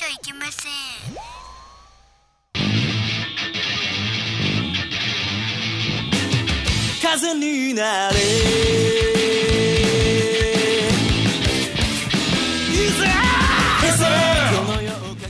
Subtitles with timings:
[0.00, 0.72] ちゃいけません
[7.02, 8.16] 風になれ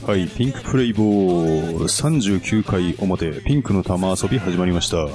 [0.07, 5.09] はい、ピンクプレイボール39回表、ピンクの玉遊び始まりました。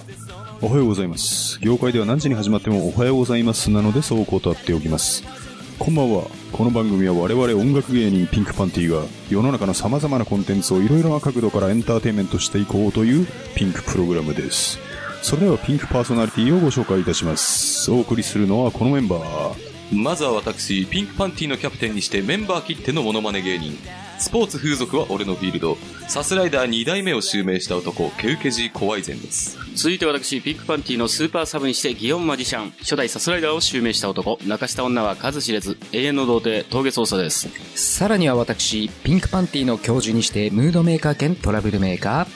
[0.60, 1.58] おはようございます。
[1.60, 5.45] 業界では何時に始まってもおはようございますなのでそう断っておきます。
[5.78, 6.24] こんばんは。
[6.52, 14.78] この番組は我々音楽芸人ピンクパンティが世の中の様々なコンテンツをいろいろな角度からエンターテインメントしていこうというピンクプログラムです。
[15.22, 17.90] それではピンクパーソナリティをご紹介いたします。
[17.90, 19.94] お送りするのはこのメンバー。
[19.94, 23.78] まずは私、ピンクパンティのキャプテンにしてメンバー切ってのモノマネ芸人。
[24.18, 25.76] スポーツ風俗は俺のフィールド。
[26.08, 29.58] サスライダー2代目を襲名した男、ケウケジコワイゼンです。
[29.74, 37.48] 続いて私、ピンクパンティのスーパーサブにしてギオンマジシャン、初代サスライダーを襲名した男、泣かした女は数知れず、永遠の童貞、峠捜査です。
[37.74, 42.26] さらには私、ピンクパンティの教授にして、ムードメーカー兼トラブルメーカー。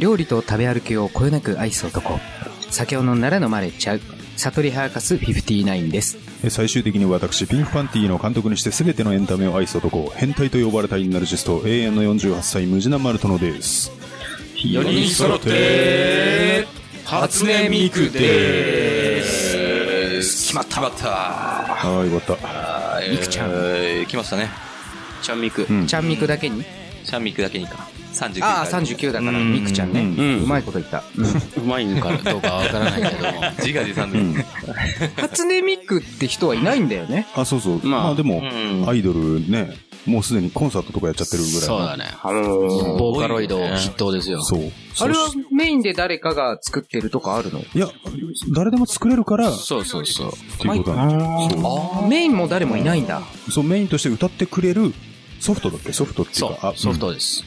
[0.00, 2.18] 料理と食べ歩きをこよなく愛す男。
[2.70, 4.00] 酒を飲んだら飲まれちゃう。
[4.40, 6.16] 悟りハーカス59です。
[6.42, 13.92] え最終的に私、ピンクパンティの監督にして全てのエンタメを愛す男、変態と呼ばれたインナルジスト、永遠の48歳、ムジナマルトノです。
[14.64, 16.66] 4人揃って、
[17.04, 20.46] 初音ミクでーす。
[20.46, 20.70] 決まった。
[20.70, 21.08] 決まった。
[21.08, 23.10] はい、終わった。
[23.10, 23.50] ミクちゃん。
[23.50, 24.48] えー、来ましたね。
[25.20, 25.66] ちゃんミク。
[25.68, 26.64] うんちゃんミクだけに？
[27.04, 27.88] ちゃんミクだけにか。
[28.12, 28.42] 39回。
[28.42, 30.00] ああ、39だから、ミクちゃんね。
[30.00, 31.02] うんうまいこと言った。
[31.56, 33.40] うまいんかどうかわからないけども。
[33.58, 34.44] 自画自賛うんで。
[35.16, 37.26] 初音ミクって人はいないんだよね。
[37.34, 37.80] あ、そうそう。
[37.86, 39.74] まあまあ、でも、うんアイドルね、
[40.06, 41.60] もうすでにコンサートとかやっちゃってるぐらいの。
[41.66, 42.04] そうだね。
[42.22, 44.42] ボーカロイド筆頭ですよ。
[44.42, 44.60] そう。
[44.98, 47.60] あれはメインで誰かが作ってるとかあるの？
[47.60, 47.88] いや、
[48.54, 50.32] 誰でも作れるから、っそうそうそう。
[50.58, 52.00] ていうことなんですよ。
[52.04, 53.20] あメインも誰もいないんだ。
[53.44, 53.52] そう。
[53.52, 54.94] そう、メインとして歌ってくれる
[55.38, 55.92] ソフトだっけ？
[55.92, 57.44] ソフトっていうそか、う、ソフトです。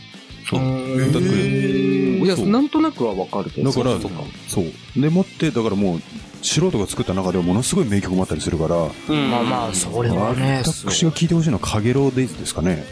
[0.49, 0.95] そう。
[1.09, 1.27] 歌って。
[1.27, 3.71] いや、そうなんとなくはわかるけど。
[3.71, 5.01] だからそうか、そう。
[5.01, 6.01] でもって、だからもう、
[6.41, 12.83] 素人が作った中ではものすごい名曲もあったりするから、うんまあまあ、それはね、私が聴いてほしいのは、かげろうデイズですかね。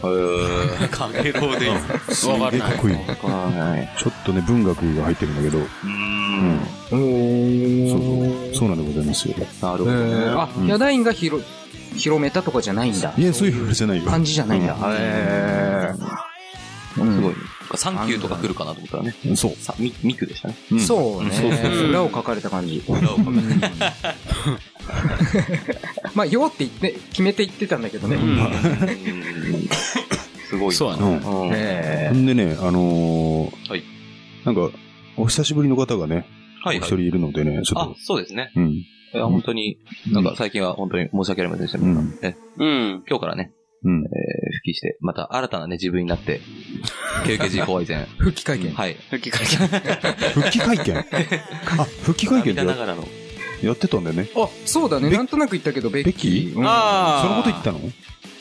[0.90, 2.14] かげろうでいい。
[2.14, 2.96] すげえかっこいい。
[2.96, 6.60] ちょっとね、文学が入ってるんだけど、うん。
[6.88, 7.00] そう
[7.90, 8.54] そう。
[8.54, 9.34] そうなんでございますよ。
[9.60, 10.40] なるほど。
[10.40, 11.44] あ、ヒャダインが広、
[11.96, 13.12] 広めたとかじゃないんだ。
[13.16, 14.04] いや、そういう話じゃないよ。
[14.10, 14.74] 感じじゃないんだ。
[14.98, 15.94] へ
[16.94, 17.34] すごい。
[17.76, 19.14] サンキューとか来るかなと思ったらね。
[19.26, 19.52] うんそう。
[19.52, 20.56] さミミクでしたね。
[20.72, 21.88] うんそうねそうそう。
[21.88, 22.82] 裏を書かれた感じ。
[22.88, 23.70] 裏をかけて
[26.14, 28.18] まあ、よって言って、決めて言ってたんだけどね。
[30.48, 30.72] すごい。
[30.74, 31.20] そうだね。
[31.24, 31.40] うん。
[31.42, 31.50] うん。
[31.54, 33.82] えほんでね、あのーはい
[34.44, 34.70] なんか、
[35.16, 36.26] お久しぶりの方がね、
[36.64, 36.88] おはいはい。
[36.88, 38.50] 一人いるのでね、ちょっあと、、そうですね。
[38.56, 38.70] うん。
[38.70, 38.84] い
[39.14, 39.78] や、本当に、
[40.10, 41.78] なんか最近は本当に申し訳ありませんでした。
[41.78, 41.82] う
[42.64, 43.04] ん。
[43.08, 43.52] 今日からね、
[43.84, 44.06] うんえ。
[44.06, 44.06] ー
[44.54, 46.40] 復帰して、また新たなね、自分になって、
[47.26, 48.06] 経験人怖い前。
[48.18, 48.72] 復帰会見。
[48.72, 48.96] はい。
[49.10, 49.56] 復帰会見。
[50.30, 50.96] 復帰会見？
[50.96, 51.04] あ、
[52.02, 53.06] 復帰会見ってや涙ながらの。
[53.62, 54.28] やってたんだよね。
[54.36, 55.10] あ、そうだね。
[55.10, 56.56] ベなんとなく言ったけど、ベッキベッキー？
[56.56, 57.80] うんあそのこと言ったの？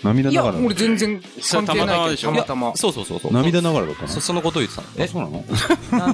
[0.02, 0.58] 涙ながら。
[0.60, 2.76] 俺全然関係ないけど、たまたま。
[2.78, 3.34] そうそうそうそう。
[3.34, 4.08] 涙ながらだったの？
[4.08, 4.88] そそのことを言ってたの？
[4.98, 5.44] え、え、そうなの？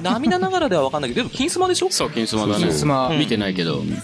[0.00, 1.90] 涙ながらでは分かんないけど、でも、金スマでしょ？
[1.92, 2.64] そう、金スマだね。
[2.64, 3.78] そうスマ見てないけど。
[3.78, 3.94] うん。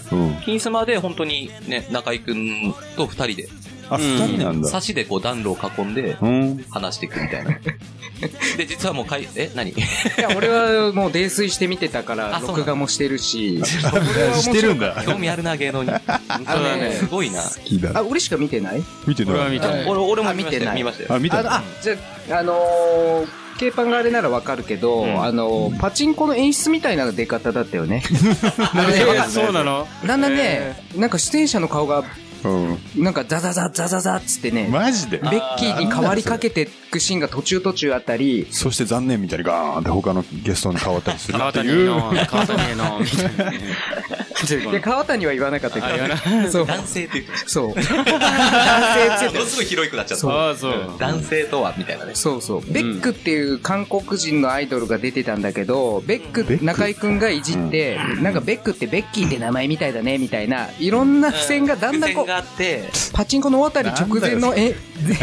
[0.45, 3.49] 金スマで本当にね、中井くんと二人で、
[3.95, 4.67] あ、二人なんだ。
[4.69, 6.65] 差しでこう暖炉を囲んで、うん。
[6.69, 7.51] 話していくみたいな。
[8.57, 9.71] で、実はもうかい、え、何？
[9.71, 9.75] い
[10.17, 13.61] や、俺はもう泥酔して見てたから、録画もしてるし。
[13.65, 15.03] してるんだ。
[15.05, 15.89] 興味あるな、芸能に。
[15.91, 17.41] あのねすごいな。
[17.41, 17.91] 好きだ。
[17.95, 18.83] あ、俺しか見てない？
[19.05, 19.33] 見てない。
[19.33, 19.85] 俺は見てない。
[19.85, 21.13] 俺、俺もあ見てない見ましたよ。
[21.13, 21.53] あ、見たの？
[21.53, 21.95] あじゃ
[22.31, 23.27] あ、あのー、
[23.59, 28.03] ケーパンがあれならわかるけど、んあのー、パチンコの演出みたいな出方だったよね。
[28.73, 29.87] あれねわかんそうなの？
[30.05, 32.05] だんだんね、なんか出演者の顔が、うん。
[32.97, 35.17] なんかザザザザザザっつってね、マジで？
[35.19, 41.89] ベッキーに変わりかけていくシーンが途中途中あったり、そして残念みたいにガーンって他のゲストに変わったりする川っていう。
[41.89, 43.51] 谷の、川谷の、みたいな
[44.71, 47.75] で、川谷は言わなかったけど、そう、男性って言ってましそう。
[47.75, 49.15] 男性た。
[49.15, 50.55] ってものすごい広くなっちゃった。
[50.55, 50.97] そう。
[50.99, 52.15] 男性とは、みたいなね。
[52.15, 52.61] そうそう。
[52.71, 64.75] ベックっていう韓国人のアイドルが出てたんだけど、ベック、中井くんがいじって、なんかベックってベッキーって名前みたいだね、みたいな、いろんな付箋がだんだんこう付箋が、あって、パチンコの終わったり直前のえ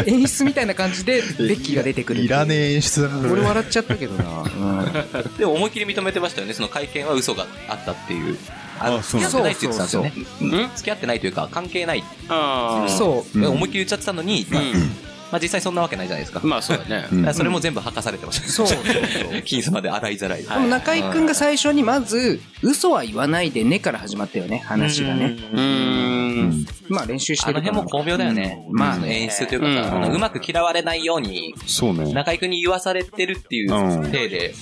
[0.05, 2.21] 演出みたいな感じで、ベッキーが出てくる。
[2.21, 3.31] いらねえ演出だな。
[3.31, 4.43] 俺笑っちゃったけどな。
[5.37, 6.53] でも思いっきり認めてましたよね。
[6.53, 8.37] その会見は嘘があったっていう。
[8.83, 10.13] あのあそう付き合ってないって言ってたんですよね。
[10.41, 10.69] うん？
[10.75, 12.03] 付き合ってないというか、関係ない。
[12.29, 12.89] ああ。
[12.89, 13.39] そう。
[13.39, 14.91] うん思いっきり言っちゃってたのに、うん。
[15.31, 16.41] まあ実際そんなわけないじゃないですか。
[16.43, 17.07] まあそうだね。
[17.33, 18.47] それも全部吐かされてました。
[18.49, 18.77] そうそう
[19.45, 20.43] 金スマで洗いざらい。
[20.43, 25.37] でも中井くんが最初にまず、嘘は言わないでねから始まったよね、話がね。
[25.53, 26.65] うーん。
[26.89, 28.65] まあ練習しあのてるから辺も巧妙だよね。
[28.71, 32.11] まあね演出というかさ、うんあのうまく嫌われないように、そうね。
[32.13, 34.53] 中井くんに言わされてるっていううん体で、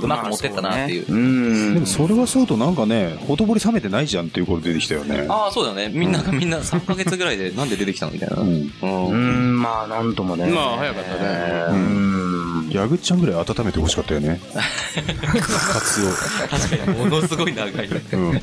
[0.00, 0.06] う。
[0.06, 1.12] まく持ってったなっていう。
[1.12, 1.74] うん。
[1.74, 5.26] でもそれはそうとなんかね、ほとぼり冷めてないじゃんっていうこと出てきたよね。
[5.28, 5.90] ああ、そうだね。
[5.92, 8.36] みんながみんな3ヶ月ぐらいでなんで出てきたのみたいな。
[8.36, 8.72] うん。
[8.82, 10.46] うんうん、まあなんともね。
[10.46, 11.66] まあ早かったね。
[11.70, 12.31] うん。
[12.72, 14.40] ヤグちゃんぐらい温めてほしかったよね。
[14.50, 16.02] カツ
[16.48, 17.88] 確かに、ものすごい長い。
[18.12, 18.16] オ。
[18.16, 18.40] うん。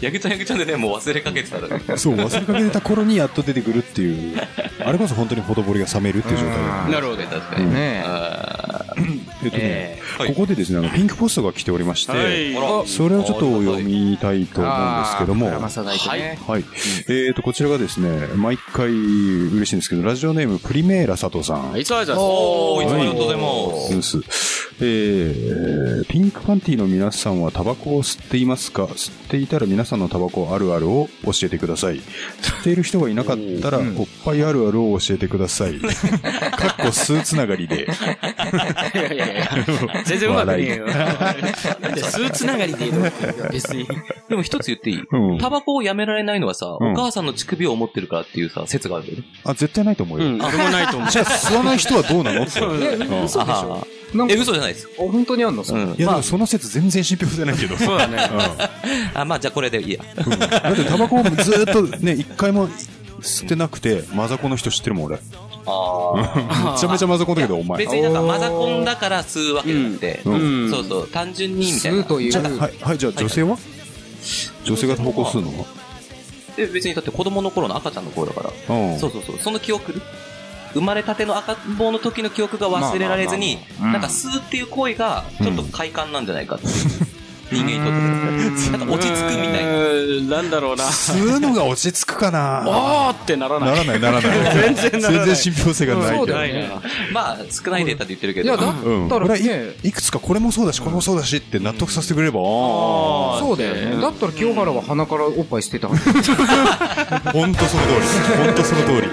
[0.00, 1.98] ヤグちゃんヤグちゃんでね、もう忘れかけてただろ。
[1.98, 4.38] そう、忘れかけてた頃にやっと出てくるっていう、
[4.84, 7.22] あれこそ本当にほとぼりが冷めるっていう状態だよねなるほど。
[7.22, 7.74] 確かに。
[7.74, 8.94] ねあ
[9.44, 16.38] えっとね、はいここでですね、あの、ピンクポストが来ておりまして、はいーあらそれをちょっとお読みたいと思うんですけども、あー膨らまさないとね。
[16.46, 16.64] はい。
[17.08, 21.78] えっと、こちらがですね、毎回嬉しいんですけど、ラジオネームプリメーラ佐藤さん。
[21.78, 23.63] いつもありがとうおー、いつもありがとうございでます。
[24.02, 24.18] す。
[24.80, 28.84] えー、ピンクパンティの皆さんはタバコを吸っていますか？
[28.84, 31.96] 吸っていたら皆さんのタバコあるあるを教えてください。
[31.96, 33.86] 吸っている人がいなかったら、おっ
[34.24, 35.78] ぱいあるあるを教えてください。
[35.78, 35.92] かっ
[36.86, 37.84] こ数つながりで。
[37.84, 39.48] いやいやいや、
[40.04, 40.86] 全然うまくねえよ。
[40.86, 43.02] なんでスーツながりでいいの
[43.52, 43.86] 別に。
[44.28, 45.02] でも一つ言っていい？
[45.10, 49.24] うんタバコをやめられないのはさ、うんお母さんの乳首を持ってるからっていうさ、説があるよね。
[49.44, 50.26] あ、絶対ないと思うよ。
[50.26, 51.10] うん、俺もないと思う。
[51.10, 52.42] じゃあ吸わない人はどうなの？
[52.42, 52.50] って。
[52.50, 54.88] そううんえ、嘘でしょなんえ、か、嘘じゃないです。
[54.98, 55.64] あ本当にあんの？
[55.64, 55.94] そん。
[55.98, 57.76] いや、その説全然信憑性ないけど。
[57.76, 58.16] そうだね。
[58.32, 58.70] うんあ、
[59.20, 60.00] あ、まあじゃあこれでいいや。
[60.16, 62.68] だってタバコをずーっとね、一回も
[63.20, 65.18] 吸ってなくて、マザコンの人知ってるもん、俺。
[65.66, 67.78] あめちゃめちゃマザコンだけど、お前。
[67.78, 71.98] 別になんかマザコンだから吸うわけじゃなくて、うんうんそうそう、単純にみたいな。
[71.98, 73.58] 吸うというはい、はい、じゃあ女性は？
[74.64, 75.66] 女性がタバコを吸うの
[76.56, 78.76] え別にだって子供の頃の赤ちゃんの頃だから。
[78.76, 78.98] うん。
[78.98, 79.38] そうそうそう。
[79.38, 80.00] その記憶？
[80.74, 86.72] 生まれたての赤ん坊の時の記憶が忘れられずに、まあまあまあなんか吸うっていう行為が、ちょっと快感なんじゃないかっていう。
[87.54, 88.78] 人間にとって。
[88.78, 89.72] なんか落ち着くみたいな。
[90.36, 90.36] な。
[90.36, 90.84] なんだろうな。
[90.84, 93.70] 吸うのが落ち着くかなあーってならない。
[93.70, 94.74] ならない、ならない。
[94.74, 96.34] 全然ならない全然信憑性がないけど。
[96.38, 96.60] ないな。
[97.12, 98.66] まあ、少ないデータで言ってるけいや、ど。
[98.66, 99.06] だうん。
[99.06, 102.42] ったらね、いくつかこれもそうだし、これもそうだしって納得させてくれれば、あ
[103.40, 104.00] そうだよね。
[104.00, 106.02] だったら清原は鼻からおっぱい捨てたはず。
[106.10, 107.88] あ、ほんとその通
[108.38, 108.44] り。
[108.44, 109.08] ほんとその通り。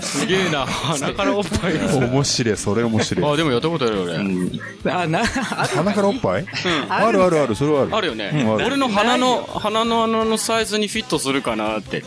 [0.00, 0.66] すげえな。
[0.66, 1.74] 鼻からおっぱい。
[1.74, 3.32] 面白い、それ面白い。
[3.32, 4.92] あ、でもやったことあるよ俺。
[4.92, 6.46] あ、な、鼻からおっぱい？
[6.88, 7.96] あるあるある、それはある。
[7.96, 8.58] あるよねうんあ。
[8.58, 12.02] る俺の鼻の、鼻の穴のサイズにフィットするかなって。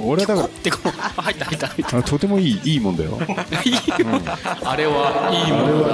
[0.00, 1.92] 俺はだかってこう、あ入った入った入った。
[1.92, 3.18] ら、あとてもいい、いいもんだよ。
[4.64, 5.88] あれはいいもの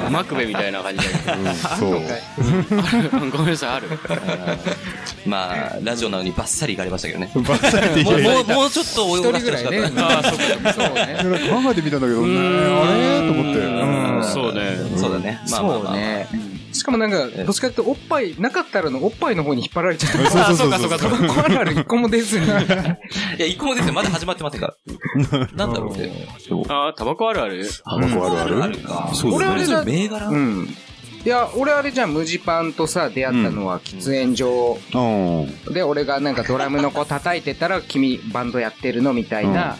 [0.00, 0.10] だ。
[0.10, 1.90] マクベみたいな感じだけそう。
[1.90, 3.36] ど。
[3.36, 3.88] ごめんなさい、ある。
[5.26, 7.30] まあ、ラジオなのにバッサリいかれましたけどね。
[7.36, 9.80] バッサリってもう、言もう、もうちょっと泳がしてほしかった。
[9.80, 9.92] ね。
[9.96, 10.72] ああ、そうか。
[10.72, 11.18] そうね。
[11.50, 13.26] 考えてみたんだけど、ね、あれ？
[13.26, 13.60] と思って。
[13.60, 14.76] うんそうね。
[14.96, 15.40] そうだね。
[15.50, 16.51] まあまあまあ。
[16.72, 20.18] しかもなんか、どっちかっていうとおっぱい、なかったらのおっぱいの方に引っ張られちゃった。
[20.30, 20.98] そうそうそうそう。
[20.98, 22.46] タバコあるある一個も出ずに。
[22.46, 23.94] いや、一個もですよ。
[23.94, 25.48] まだ始まってませんから。
[25.54, 26.26] なんだろうね。
[26.68, 28.78] あー、タバコあるあるタバコあるある？
[29.32, 30.28] 俺あれだ、銘柄？
[30.28, 30.68] うん。
[31.24, 34.98] いや、俺あれじゃん、無地パンとさ、出会ったのは喫煙所う
[35.70, 35.72] ん。
[35.72, 39.76] で、俺がなんかドラムの子叩いてたら、君バンドやってるのみたいな、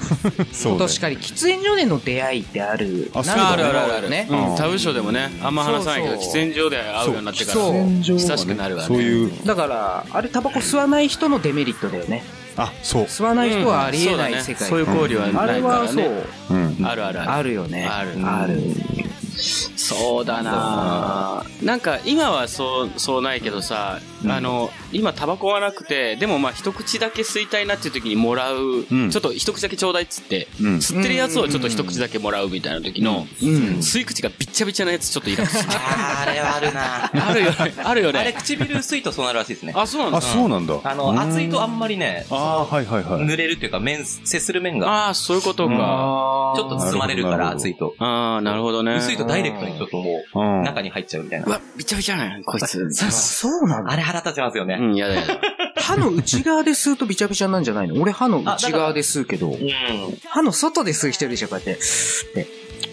[0.52, 3.10] そうねとしかり、喫煙所での出会いってある。
[3.12, 4.10] あそうあるあるあるある。
[4.10, 4.28] ね。
[4.30, 7.54] うん、他部署でもね、あんま話さないけど、そうそう喫煙所で会うようになってから。
[7.54, 8.88] そう親しくなるわね。
[8.88, 12.22] そういう、だから、あれタバコ吸わない人のデメリットだよね。
[12.56, 13.02] あ、そう。
[13.04, 14.68] 吸わない人はありえないうん世界。
[14.68, 16.86] そうだねそういう交流はあないかれはそうらね。、うん。
[16.86, 17.30] あるあるある。
[17.32, 17.86] あるよね。
[17.86, 19.11] あるある。
[19.76, 28.58] そうだななんか今はそう、そうないけどさ、あの、今タバコはなくて、でもまあ一口だけ吸いたいなっていう時にもらう、
[28.90, 33.48] うんちょっと一口だけちょうだいっつって、うん吸ってるやつをちょっと一口だけもらうみたいな時の、うん。
[33.78, 35.70] 吸い口がびっちゃびちゃなやつちょっとイラッとする。
[35.72, 37.28] あれはあるな。
[37.28, 37.56] あるよね。
[37.84, 38.32] あるよあれ、ね。
[38.32, 39.72] 唇薄いとそうなるらしいですね。
[39.76, 40.18] あ、そうなんだ。
[40.18, 40.80] あ、そうなんだ。
[40.82, 43.24] あの、熱いとあんまりね、あーはいはいはい。
[43.24, 45.74] 濡れるっていうか、面、接する面が、ああ、そういうことか。
[45.74, 47.94] あちょっと包まれるから、熱いと。
[47.98, 48.96] ああ、なるほどね。
[48.96, 50.62] 薄いとダイレクトにちょっともう、うん。
[50.62, 51.52] 中に入っちゃうみたいうな。
[51.54, 52.78] わ、びちゃびちゃなんこいつ。
[53.10, 53.92] そうなんだ。
[53.92, 54.78] あれ腹立ちますよね。
[54.80, 55.40] うん、やだやだ。
[55.76, 58.00] 歯の内側で吸うとびちゃびちゃなんじゃないの？
[58.00, 59.58] 俺歯の内側で吸うけど、うん。
[60.26, 61.82] 歯の外で吸う人いるでしょ、こうやって。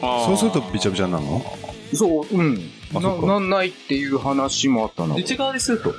[0.02, 1.46] そうするとびちゃびちゃになるの？
[1.94, 2.72] そう、うん。
[2.94, 5.16] な、なんないっていう話もあったな。
[5.16, 5.94] 内側で吸うと。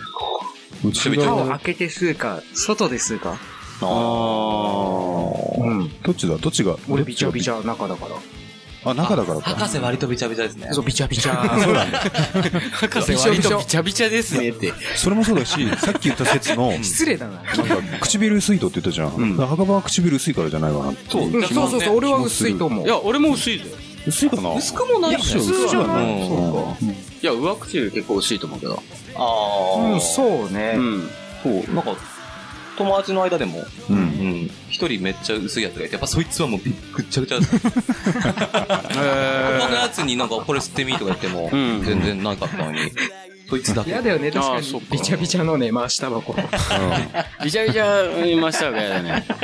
[0.84, 3.36] 内歯を側開けて吸うか、外で吸うか。
[3.82, 3.86] あ
[5.58, 5.90] うん。
[6.02, 6.36] どっちだ？
[6.38, 6.76] どっちが？
[6.88, 7.58] 俺びちゃびちゃ。
[7.58, 8.16] ゃ中だから。
[8.84, 9.50] あ、中だからか。
[9.50, 10.68] 博士割とびちゃびちゃですね。
[10.72, 11.58] そう、びちゃびちゃ。
[11.62, 11.92] そうだね。
[12.72, 14.72] 博士割とびちゃびちゃですねって。
[14.96, 17.34] それもそうだし、さっき言った説の、失礼だな。
[17.34, 19.36] なんか、唇薄いとって言ったじゃん。
[19.36, 21.10] だから墓場は唇薄いからじゃないかなって。
[21.10, 22.86] そううんそうそうそう、俺は薄いと思う。
[22.86, 23.64] いや、俺も薄いぜ。
[24.06, 26.94] 薄いかな薄くもない薄いじゃないそうか。
[27.22, 28.82] いや、上唇結構薄いと思うけど。
[29.16, 30.74] あうん、そうね。
[30.76, 31.10] うん。
[31.42, 31.94] そう、なんか、
[32.80, 33.92] 友達の間でも、う。
[33.92, 37.58] うんん、一人めっちゃ薄いやつがいて、やっぱそいつはもうびっぐっちゃぐちゃだった。
[38.88, 42.78] 他のやつになんかこれ吸ってみとか言っても、うん全然なかったのに、
[43.48, 43.90] そいつだけ。
[43.90, 44.80] 嫌だよね、確かに。
[44.90, 46.34] びちゃびちゃのね、回しタバコ。
[47.44, 49.26] びちゃびちゃ言いましたが嫌だね。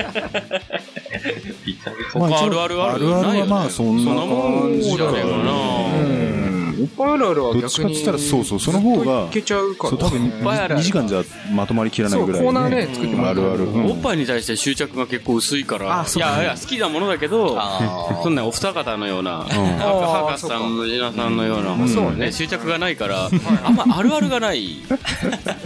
[2.14, 6.45] まあるあるあるあるあるはまあそんなそんなもんじゃねえかな。
[6.76, 6.82] うん。
[6.84, 7.60] いっぱいあるあるは逆に。
[7.62, 9.90] どっちかって言ったらそうそうその方がいけちゃうから。
[9.90, 13.64] そう、多分ぱいあるある2時間じゃまとまりきらないぐらい、そうコーナーね作ってもらうあるある。
[13.64, 16.00] うんおっぱいに対して執着が結構薄いから。
[16.00, 23.28] あそうだねいやいや、好きなものだけど、あそんなお二方のような、ん博士さん、ムジナさんのような、んそうね、執着がないから、
[23.64, 24.76] あんまあるあるがない。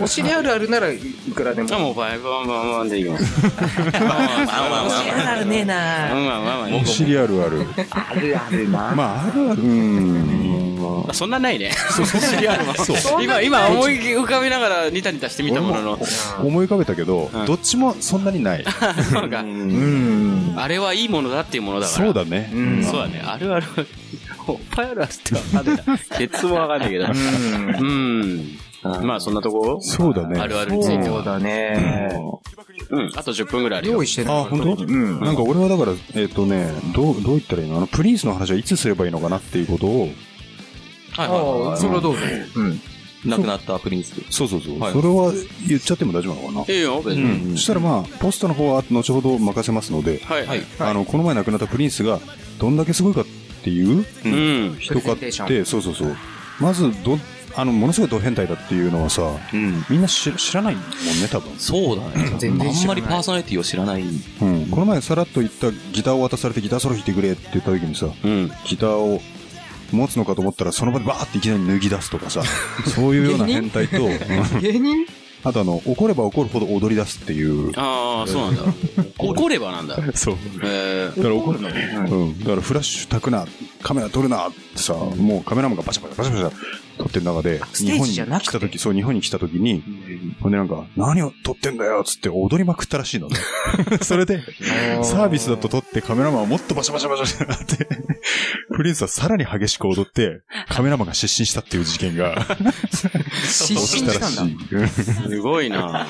[0.00, 0.98] お尻あるあるならい
[1.34, 1.68] くらでも。
[1.74, 3.24] あ、もうバイバンバンバンでいきます。
[3.92, 5.34] まあまあまあ。
[5.40, 6.10] るねえな
[6.80, 7.66] お尻あるある。
[7.90, 8.92] あるあるな。
[8.94, 9.62] まあ、あるある。
[9.62, 10.39] うん。
[11.04, 11.73] まあそんなないね。
[13.23, 15.99] 今、今思い浮かべながらニタニタしてみたものの。
[16.42, 18.64] 思い浮かべたけど、どっちもそんなにない。
[19.12, 20.54] なんかうん。
[20.56, 22.04] あれはいいものだっていうものだから。
[22.06, 22.50] そうだね。
[22.52, 23.23] うんそうだね。
[23.25, 23.66] あるある。
[24.47, 25.99] おっぱいあるあるってわかんないな。
[26.18, 27.06] ケツもわかんないけど。
[27.06, 28.59] うん。
[28.82, 29.78] まあそんなとこ？
[29.82, 30.40] そうだね。
[30.40, 31.16] あるあるについては。
[31.16, 32.11] そうだね。
[32.90, 33.12] うん。
[33.14, 34.40] あと10分ぐらいあるよ用意してない。
[34.40, 34.85] あ、本当？
[34.85, 35.20] うん。
[35.20, 37.76] なんか俺はだから、えっ、とね、どう、どう言ったらいいの？
[37.76, 40.09] あの、プリンスの話はいつすればいいのかなっていうことを、
[41.12, 42.20] はいはいはいああ、それはどうぞ。
[42.56, 42.80] うん。
[43.24, 44.14] 亡くなったプリンス。
[44.30, 44.80] そうそうそう。
[44.80, 45.32] はいそれは
[45.68, 47.22] 言っちゃっても大丈夫なのかいいよ、別な、に。
[47.22, 50.46] うん、そしたらまあ、ポストの方は後ほど任せますので、はい。
[50.46, 50.62] はい。
[50.78, 52.20] あの、この前亡くなったプリンスが
[52.58, 53.24] どんだけすごいかっ
[53.62, 54.76] ていううん。
[54.78, 56.16] 人かっプレゼンテーショて、そうそうそう。
[56.60, 57.18] まず、ど、
[57.56, 59.84] あの、ものすごいド変態だっていうのはさ、うん。
[59.90, 61.52] みんな知知らないもんね、多分。
[61.58, 62.36] そうだね。
[62.38, 64.02] 全然知らないあんまりパーソナリティを知らない。
[64.02, 64.66] うん。
[64.66, 68.50] この前さらっと言ったギターを渡されてギターソロ弾いてくれって言った時にさ、うん。
[68.66, 69.20] ギターを
[69.92, 72.42] 持つのかと思ったらその場でバーっていきなり脱ぎ出すとかさ、
[72.87, 74.09] そういうような変態と、う
[74.59, 75.06] ん芸人？
[75.42, 77.73] あとあの、怒れば怒るほど踊り出すっていう。
[77.76, 78.62] ああ、そうなんだ。
[79.18, 79.97] 怒ればなんだ。
[80.14, 80.37] そう。
[80.62, 82.38] えだから怒るの、うん。
[82.40, 83.47] だからフラッシュ焚くな、
[83.82, 89.82] カメラ撮るなってさ、もうカメラマンがバシャバシャバシャバシャ撮ってる中で、日本に来た時、そう、日本に来た時に、
[90.40, 93.37] ほんでなんか、何を撮ってんだよっつって踊りまくったらしいのね。
[94.02, 94.42] それで、
[95.02, 97.88] サービスだと撮ってカメラマンはもっとバシャバシャバシャってなって、
[98.76, 102.46] プリンスはさらに激しく踊って、カメラマンが失神したっていう事件が
[103.44, 104.56] 失起きたらしい。
[105.28, 106.06] すごいな。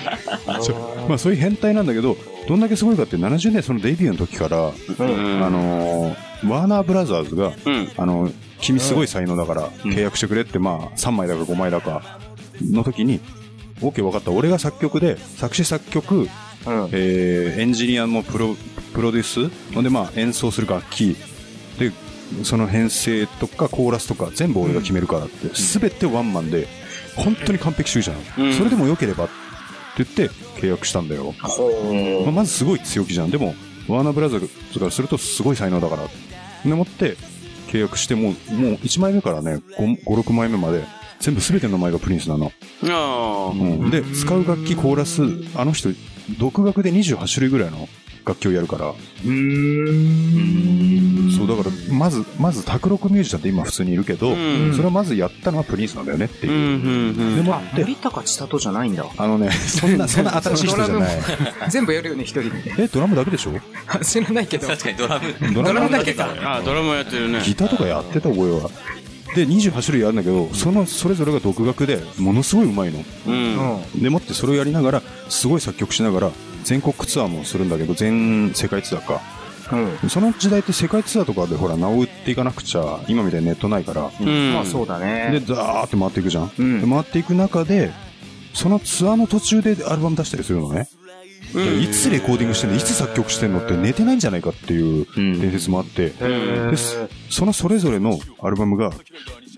[1.09, 2.17] まあそういう変態なんだけど、
[2.51, 5.45] どんだけすごいかって70年そのデビューの時から、うん。
[5.45, 7.93] あのーワーナーブラザーズが、うん。
[7.97, 8.29] あの、
[8.61, 12.19] 君すごい才能だから契約してくれって、まあ3枚だか5枚だか
[12.61, 13.21] の時に、
[13.81, 14.33] OK 分かった。
[14.33, 16.29] 俺が作曲で、作詞作曲、うん。
[16.91, 18.57] えーエンジニアもプロ、
[18.95, 21.17] プロデュースほんでまあ演奏する楽器、
[21.79, 21.93] で、
[22.43, 26.67] その編成とかコーラスとか全部俺が決めるからって、すべてワンマンで、
[27.15, 28.49] 本当に完璧主義者なの。
[28.49, 29.29] うんそれでも良ければっ
[30.07, 31.35] て言って契約したんだよ。
[32.25, 33.31] まあ、まずすごい強気じゃん。
[33.31, 33.55] でも、
[33.89, 34.41] ワーナーブラザー
[34.73, 36.03] ズからするとすごい才能だから。
[36.65, 37.17] でもって、
[37.69, 40.85] 契約してもう、もう1枚目からね、5、5 6枚目まで、
[41.21, 42.51] 全部全ての名前がプリンスなの。
[42.85, 43.91] あうん。
[43.91, 45.23] で、使う楽器、コーラス、
[45.55, 45.91] あの人、
[46.39, 47.89] 独学で28種類ぐらいの
[48.27, 48.95] 楽器をやるから。
[51.37, 56.51] そう、だから、まず、まず、卓録ミュージシャンって今普通にいるけど、うんそれをまずやったのはプリンスなんだよねってあ。
[56.51, 56.59] ういう。
[56.59, 57.37] ん、うん、うん。
[57.37, 59.05] でもって、森高千里じゃないんだ。
[59.17, 61.19] あのね、 そんな、そんな新しい人じゃない。
[61.71, 62.75] 全部やるよね、一人で。
[62.79, 63.53] え、ドラムだけでしょ？
[64.03, 64.69] 知らないけど。
[64.69, 65.55] 確かにドラム。
[65.55, 66.29] ドドラムだけか。
[66.43, 67.41] あ、ドラムやってるね。
[67.45, 68.71] ギターとかやってた覚えは。
[69.35, 73.05] で、28種類あるんだけど、その、それぞれが独学で、ものすごい上手いの。
[73.95, 74.03] うん。
[74.03, 76.31] でもってそれをやりながら、すごい作曲しながら、
[76.65, 79.21] 全国ツアーもするんだけど、全世界ツアーか。
[79.73, 80.11] うん。
[80.11, 84.53] その時代って世界ツアーとかでほら、名を売っていかなくちゃ、今みたいにネットないから、うん。
[84.55, 85.43] まあそうだで、ね。
[85.47, 86.53] ザーって回っていくじゃん。
[86.59, 87.93] うんで回っていく中で、
[88.55, 90.89] そのツアーの途中でアルバム出したりするのね。
[91.55, 92.77] でいつレコーディングしてんの？
[92.77, 98.93] いつ作曲してんのって寝てないんじゃないかっていう伝説もあって、でそそのそれぞれのアルバムが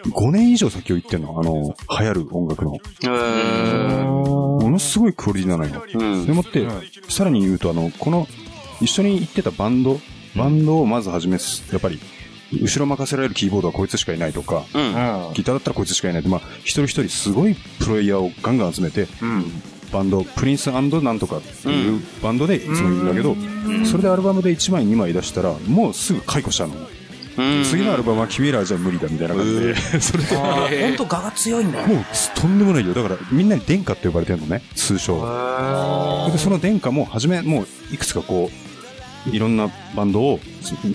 [0.04, 1.38] 5年以上先を行ってんの。
[1.38, 2.76] あの、流行る音楽の。
[3.02, 4.04] えー。
[4.04, 5.84] ものすごいクオリティなのよ。
[5.94, 6.26] うん。
[6.26, 6.66] でもって、
[7.08, 8.26] さらに言うと、あの、この、
[8.80, 10.00] 一緒に行ってたバンド、
[10.36, 12.00] バンドをまず始めす、やっぱり、
[12.60, 15.32] 後ろ任せられるキーボードはこいつしかいないとか、うん。
[15.34, 19.06] ギターだったらこいつしかいないって、まあ、一人一人すごいプロイヤーをガンガン集めて、
[19.92, 23.36] バンド、プリンスなんとかっていうバンドでいつもいるんだけど、
[23.84, 26.74] それでアルバムで1枚2枚出したら、もうすぐ解雇しちゃうの。
[26.74, 31.86] うん次のアルバムは君らはじゃあ無理だみたいな感じで、それで、あー、ほんと我が強いんだ。
[31.86, 32.92] もうとんでもないよ。
[32.92, 35.14] だからみんなに殿下って呼ばれてるのね、通称。
[36.30, 38.50] で、その殿下も初め、もういくつかこ
[39.26, 40.40] う、いろんなバンドを、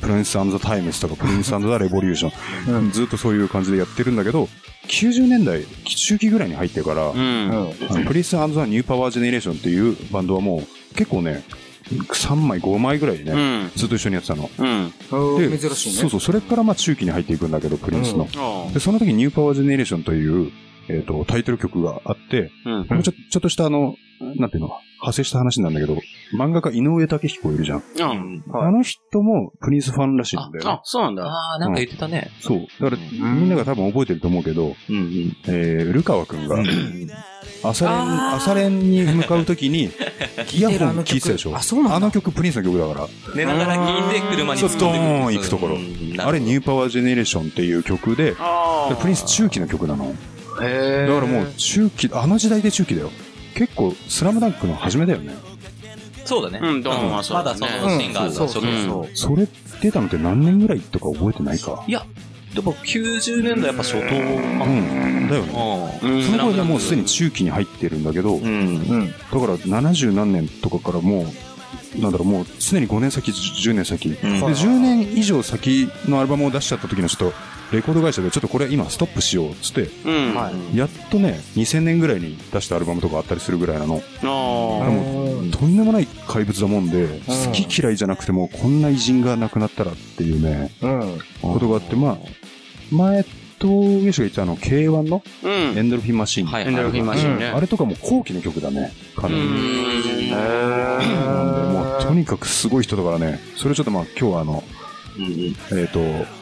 [0.01, 4.47] プリンスザ・タイムスとか、プリンスザ・レボリューション、ずっとそういう感じでやってるんだけど、
[4.87, 7.73] 90年代、中期ぐらいに入ってから、うん。
[7.89, 11.43] あのプリンスザ・ニューパワー・ジェネレーションっていうバンドはもう、結構ね、
[11.91, 13.71] 3枚、5枚ぐらいでうね、ん。
[13.75, 14.49] ずっと一緒にやってたの。
[14.57, 15.49] うん。
[15.49, 15.95] で珍しいね。
[15.95, 18.27] そうそう、それからまあ中期に入っていくんだけど、プリンスの。
[18.35, 20.51] あで、その時ニューパワージェネレーションという、
[20.89, 23.03] えっ、と、タイトル曲があって、うん。
[23.03, 24.67] ちょちょっとしたあの、なんていうの、
[25.01, 25.97] 派生した話なんだけど、
[26.33, 27.83] 漫画家井上雄彦いるじゃん。
[27.99, 28.43] うん。
[28.53, 30.81] あの人もプリンスファンらしいんだよねあ、。
[30.83, 31.25] そうなんだ。
[31.25, 32.29] ああ、なんか言ってたね。
[32.41, 32.59] そう。
[32.81, 35.37] だから、みんなが多分覚えてると思うけど、うんうん。
[35.47, 36.57] えー、ルカワくんが、
[37.63, 39.89] 朝練、朝練に向かうときに、
[40.53, 41.55] イヤホン聞いてたでしょ？
[41.55, 43.07] あそうなんだあの曲プリンスの曲だから。
[43.35, 43.75] 寝ながら
[44.11, 45.77] 聞いて車にそう、ド突っ込んでくるーン行くところ。
[46.25, 50.13] あれ、ニューパワージェネレーションっていう曲で、あプリンス中期の曲なの。
[50.61, 53.11] へだからもう中期、あの時代で中期だよ。
[53.55, 55.33] 結構、スラムダンクの初めだよね。
[56.27, 56.59] そうだね。
[56.61, 59.47] うんドンはそうまだだねそのシーンがあるそう初期そうそれ
[59.81, 61.83] 出たのって何年ぐらいとか覚えてないか？
[61.87, 62.05] いや、
[62.53, 64.65] でも90年代やっぱ初頭かうな。
[64.65, 65.29] ん。
[65.29, 65.99] だよね。
[66.03, 66.23] うん。
[66.23, 68.79] その頃でもうすでに中期に入ってるんだけど、だうん。
[69.07, 71.25] から70何年とかからも
[71.97, 74.09] う、なんだろう、もう常に5年先、10年先。
[74.09, 77.37] で、10年以上先のアルバムを出しちゃった時のちょっと、
[77.73, 80.33] レコード会社でちょっとこれ今ストップしようっつって、うん。
[80.73, 84.01] やっとね、2000年ぐらいに出したアルバムとかあったりするぐらいなの。
[84.21, 91.19] あもうとんでもない怪物だもんで、好き嫌いじゃなくても、こんな偉人が亡くなったらっていうね、うん。
[91.41, 92.17] ことがあって、まあ、
[92.91, 93.23] 前
[93.59, 95.23] と、ゲシが言ったあの、K1 の。
[95.43, 96.45] エンドルフィンマシン。
[96.45, 97.47] はいエンドルフィンマシンね。
[97.47, 99.35] あれとかも後期の曲だね、かなり。
[99.35, 104.63] うんなんで、もうとにかくすごい人だからね、それちょっとまあ今日はあの、
[105.71, 105.99] えっ、と、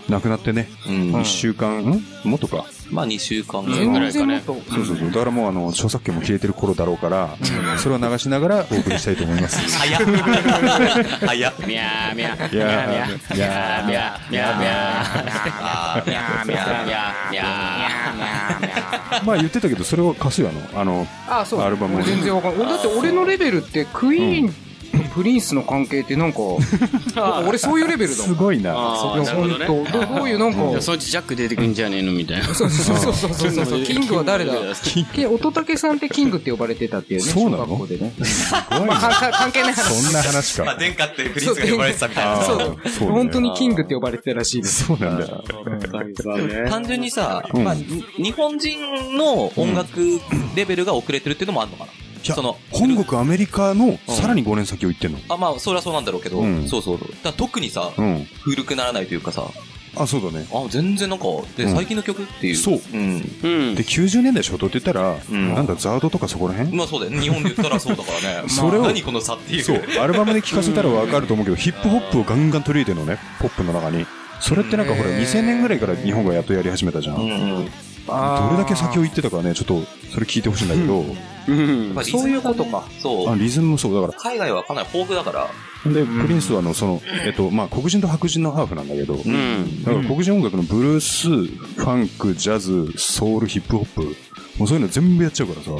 [0.10, 1.22] 亡くなってね、うん。
[1.22, 2.04] 一週間、ん？
[2.24, 2.66] もっとか？
[2.92, 5.08] まあ2週間ぐらい全かな然然もっとそうそうそう。
[5.10, 7.36] だからもうあの、著作権も消えてる頃だろうから、
[7.80, 9.58] それを流しながらお送りしたいと思います。
[9.78, 10.02] 早っ。
[11.26, 11.54] 早っ。
[11.66, 12.56] みゃーみゃー。
[12.56, 13.88] いやーみゃーみゃー。
[13.88, 14.32] みゃーみゃー。
[14.32, 16.06] みゃーみゃー。
[16.06, 16.54] みゃーみゃー。
[16.54, 17.32] みゃーみゃー。
[17.32, 19.26] みゃー。
[19.26, 21.08] まあ言ってたけど、それを貸すよ、あの、あの。
[21.66, 22.68] アルバム全然わかんない。
[22.68, 24.65] だって俺のレベルってクイーンと
[25.16, 26.40] プリンスの関係ってなんか、
[27.16, 28.36] なんか俺そういうレベルだもん。
[28.36, 28.74] すごいな。
[28.76, 29.48] ああ、なるほ
[30.18, 32.54] どういうなんか、そのうちジャック出てくんじゃねえのみたいな。
[32.54, 33.84] そうそうそうそうそうそう。
[33.84, 34.54] キングは誰だ
[35.14, 37.32] け乙武さんってキングって呼ばれてたっていうね。
[37.32, 38.14] そうなの小学校でね。
[38.70, 40.04] 関係ない話。
[40.04, 40.80] そんな話まあ、か。
[40.82, 42.44] 殿下ってプリンスが呼ばれてたみたいな。
[42.44, 44.86] そう本当にキングって呼ばれてたらしいです。
[44.86, 45.44] そうなんだよ。
[46.70, 47.42] 単純にさ、
[48.18, 50.02] 日本人の音楽
[50.56, 51.92] レベルが遅れてるっていうのもあるのかな、
[52.34, 55.20] その、本国アメリカのさらに5年先を言ってんの？
[55.30, 57.10] あ、まあ、そりゃそうなんだろうけど、うんそうそうそう。
[57.24, 58.26] だ特にさ、うん。
[58.42, 59.44] 古くならないというかさ、
[59.98, 60.46] あ、そうだね。
[60.52, 62.56] あ、全然なんか、で、うん最近の曲っていう。
[62.56, 63.16] そううん。
[63.44, 63.84] うんで、。
[63.84, 66.76] 90年代初頭って言ったら、んなんだ、ザードとかそこら辺？
[66.76, 67.22] まあそうだよね。
[67.22, 68.50] 日本で言ったらそうだからね。
[68.52, 69.64] それを何この差っていう。
[69.64, 74.06] そう、アルバムで聴かせたらわかると思うけど、ヒップホップをガンガン取り入れてるのね、ポップの中に。
[74.42, 77.16] それってなんかほら、2000年ぐらいから日本がやっとやり始めたじゃん。
[77.16, 77.66] うんうん。
[77.66, 79.82] どれだけ先を言ってたかね、ちょっと、
[80.14, 81.06] それ聞いてほしいんだけど、
[81.48, 81.94] うん。
[81.94, 82.84] まあそういうことか。
[83.00, 83.36] そうあ。
[83.36, 85.50] リズムもそう、だか海外はかなり豊富だから。
[85.86, 85.92] ら。
[85.92, 89.84] で、プリンスはあの、その、えっと、まあ、黒人と白人のハーフなんだけど、うん。
[89.84, 94.02] だから黒人音楽のブルース、ファンク、ジャズ、ソウル、ヒップホップ、
[94.58, 95.72] もうそういうの全部やっちゃうからさ、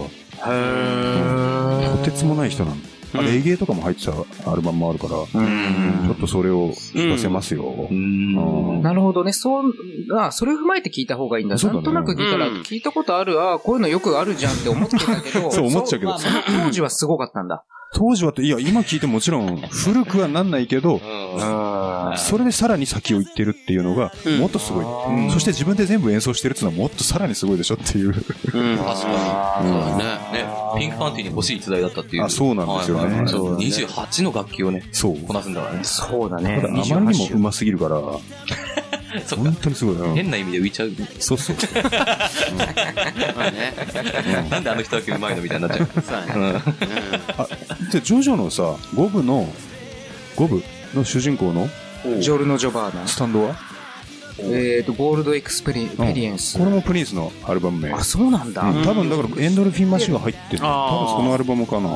[1.98, 2.74] とてつもない人な
[3.16, 3.22] の。
[3.22, 4.12] あレゲエとかも入ってた
[4.52, 7.88] アルバムもあるから、ちょっとそれを聞かせますよ。
[7.90, 9.34] うんなるほどね。
[9.34, 9.74] そう、
[10.18, 11.56] あ、それを踏まえて聞いた方がいいんだ。
[11.56, 17.64] だねなんとなく聞いたら、うん聞いたことある、あこういうのよくあるじゃんって思ってたけど、 そう思っちゃうけどまあその当時はすごかったんだ。
[17.96, 21.00] 当時はって、いや、今聞いてもちろん古くはなんないけど、
[22.18, 25.32] それでさらに先を行ってるっていうのが、もっとすごい。
[25.32, 28.08] そして自分で全部演奏してるっていうのはもっとさらにすごいでしょっていう。
[28.10, 28.14] うん。
[28.14, 29.70] 確かに。
[29.70, 30.04] そうだね。
[30.34, 30.46] ね、
[30.78, 32.24] ピンクパンティに欲しい逸材だったっていう。
[32.26, 35.18] あそうなんですよねはいはいはいそう28の楽器をね、そう。
[35.18, 35.80] こなすんだからね。
[35.84, 38.02] そうだねただあまりにも上手すぎるから、
[39.36, 39.56] 本。
[39.56, 40.14] 当にすごいな。
[40.14, 40.92] 変な意味で浮いちゃう。
[41.20, 41.56] そうそう。
[43.36, 43.74] まあね。
[44.50, 45.88] なんであの人だけ上手いのみたいになっちゃう。
[45.88, 46.62] そうだね。
[47.38, 47.48] あ、
[47.92, 49.48] で、ジョジョのさ、五部の、
[50.36, 50.62] 五部？
[50.94, 51.68] の主人公の？
[52.20, 53.08] ジョルノ・ジョバーナ。
[53.08, 53.56] スタンドは？
[54.38, 56.66] えっと、ゴールド・エクスペリペリエンスこ。
[56.66, 57.94] れもプリンスのアルバム名。
[57.94, 58.64] あ、そうなんだ。
[58.64, 60.60] うん多分だからエンドルフィンマシンが入ってる。
[60.60, 61.90] 多分そのアルバムかな。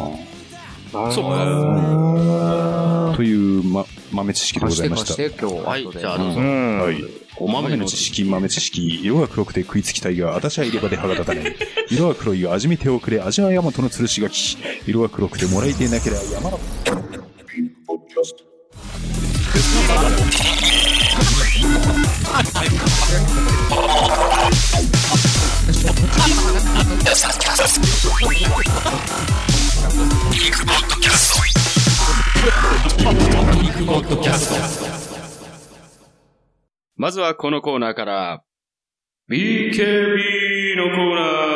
[0.92, 5.16] そうという、ま、豆知識でございました。
[5.16, 5.64] 貸して、今日は。
[5.64, 6.40] はい、じゃあどうぞ。
[6.40, 6.80] うん。
[6.80, 7.04] はい。
[7.38, 9.04] お豆の知識、豆知識。
[9.04, 11.56] 色が黒くて食いつきたいが、私は入れ歯で歯が立たない。
[11.90, 14.58] 色は黒いが味見手をくれ、味は大和の吊るし柿。
[14.88, 16.60] 色は黒くてもらいていなければ山の。
[36.96, 38.44] まずはこのコーナーから、
[39.30, 39.38] BKB
[40.78, 41.50] のコーナー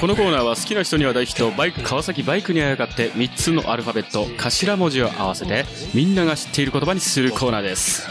[0.00, 8.08] このコーナーは好きな人には大ヒット、バイク、川崎バイクにあやかって3つのアルファベット、頭文字を合わせて、みんなが知っている言葉にするコーナーです。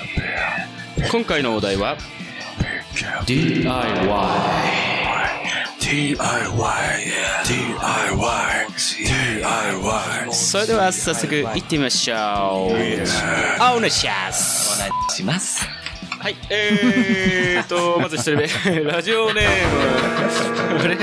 [1.05, 1.95] 今回のお題は、
[3.25, 3.67] DIY。
[10.31, 12.17] それでは早速行ってみましょう。
[12.71, 14.81] お願いします。
[15.15, 15.65] します。
[16.19, 19.43] はい、えーと、まず一人目、ラジオネー
[20.73, 20.79] ム。
[20.81, 20.97] あれ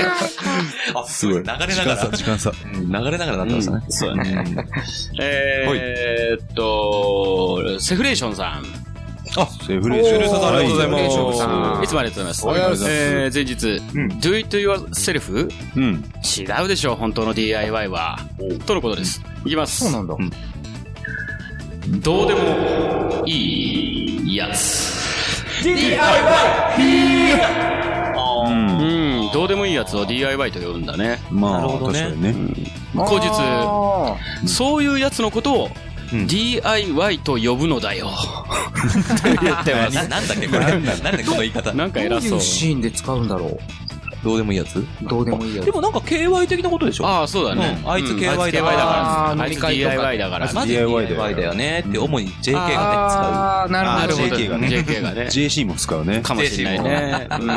[0.93, 1.35] あ、すごい。
[1.35, 2.09] 流れながら。
[2.09, 2.51] 時間差。
[2.51, 3.85] うん流れながらなってましたね。
[3.89, 4.45] そうだね。
[5.19, 8.94] えーっと、セフレーションさん。
[9.45, 10.19] セフレーション。
[10.19, 12.85] セフレーションさんありがとうございますはあいつもありがとうございます。
[12.87, 13.55] えー、前日、
[14.19, 15.49] Do it yourself?
[15.75, 16.03] うん。
[16.23, 18.17] 違うでしょ、本当の DIY は。
[18.65, 19.21] とのことです。
[19.45, 19.85] いきます。
[19.85, 20.15] そうなんだ。
[22.01, 24.95] どうでもいいやつ。
[28.45, 31.19] うん、どうでもいいやつを DIY と呼ぶんだね。
[31.29, 32.33] まあ、なるほどね確かにね。
[32.95, 35.69] 口述あそういうやつのことを、
[36.13, 38.11] うん DIY と呼ぶのだよ。
[39.41, 40.59] 言ってまななんだっけこれ。
[40.59, 41.73] なんだっけこの言い方。
[41.73, 42.41] なんかーどうい偉そうう。
[42.41, 43.57] シーンで使うんだろ
[44.25, 44.79] どうでもいいやつ？
[44.79, 45.71] うどうでもいいやつで。
[45.71, 47.05] もなんか KY 的なことでしょ？
[47.05, 47.79] ああ、そうだね。
[47.83, 50.45] うんあいつうん KY だからあいつ KY だから。
[50.45, 50.53] あ DIY。
[50.55, 54.35] マジ DIY DIY だよねって、主に JK がね、あーなるほど。
[54.35, 55.21] JK がね JK がね。
[55.27, 56.21] JC も使うね。
[56.21, 57.27] かもしれないね。
[57.39, 57.49] うん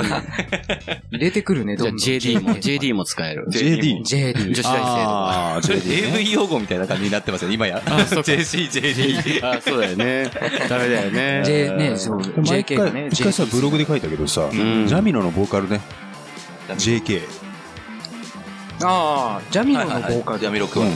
[1.11, 3.47] 入れてくるね、じゃあどんどん JD も、JD も使える。
[3.51, 4.03] JD。
[4.03, 4.81] JD 女子大生とか。
[4.85, 5.61] ああ。
[5.65, 7.79] AV 用語みたいな感じになってますよね、今や。
[7.79, 9.47] JC、JD。
[9.47, 10.31] あ、そうだよね。
[10.69, 11.43] ダメだよね。
[11.45, 12.19] J ね、そう。
[12.21, 15.81] JK がね回、、一回さ、ブログで書いたけどさ、んジャミロのボーカルね。
[16.75, 17.23] JK。
[18.81, 20.39] ああ、ジャミロのボーカル。
[20.39, 20.89] ジャミロクワイ。
[20.89, 20.93] あ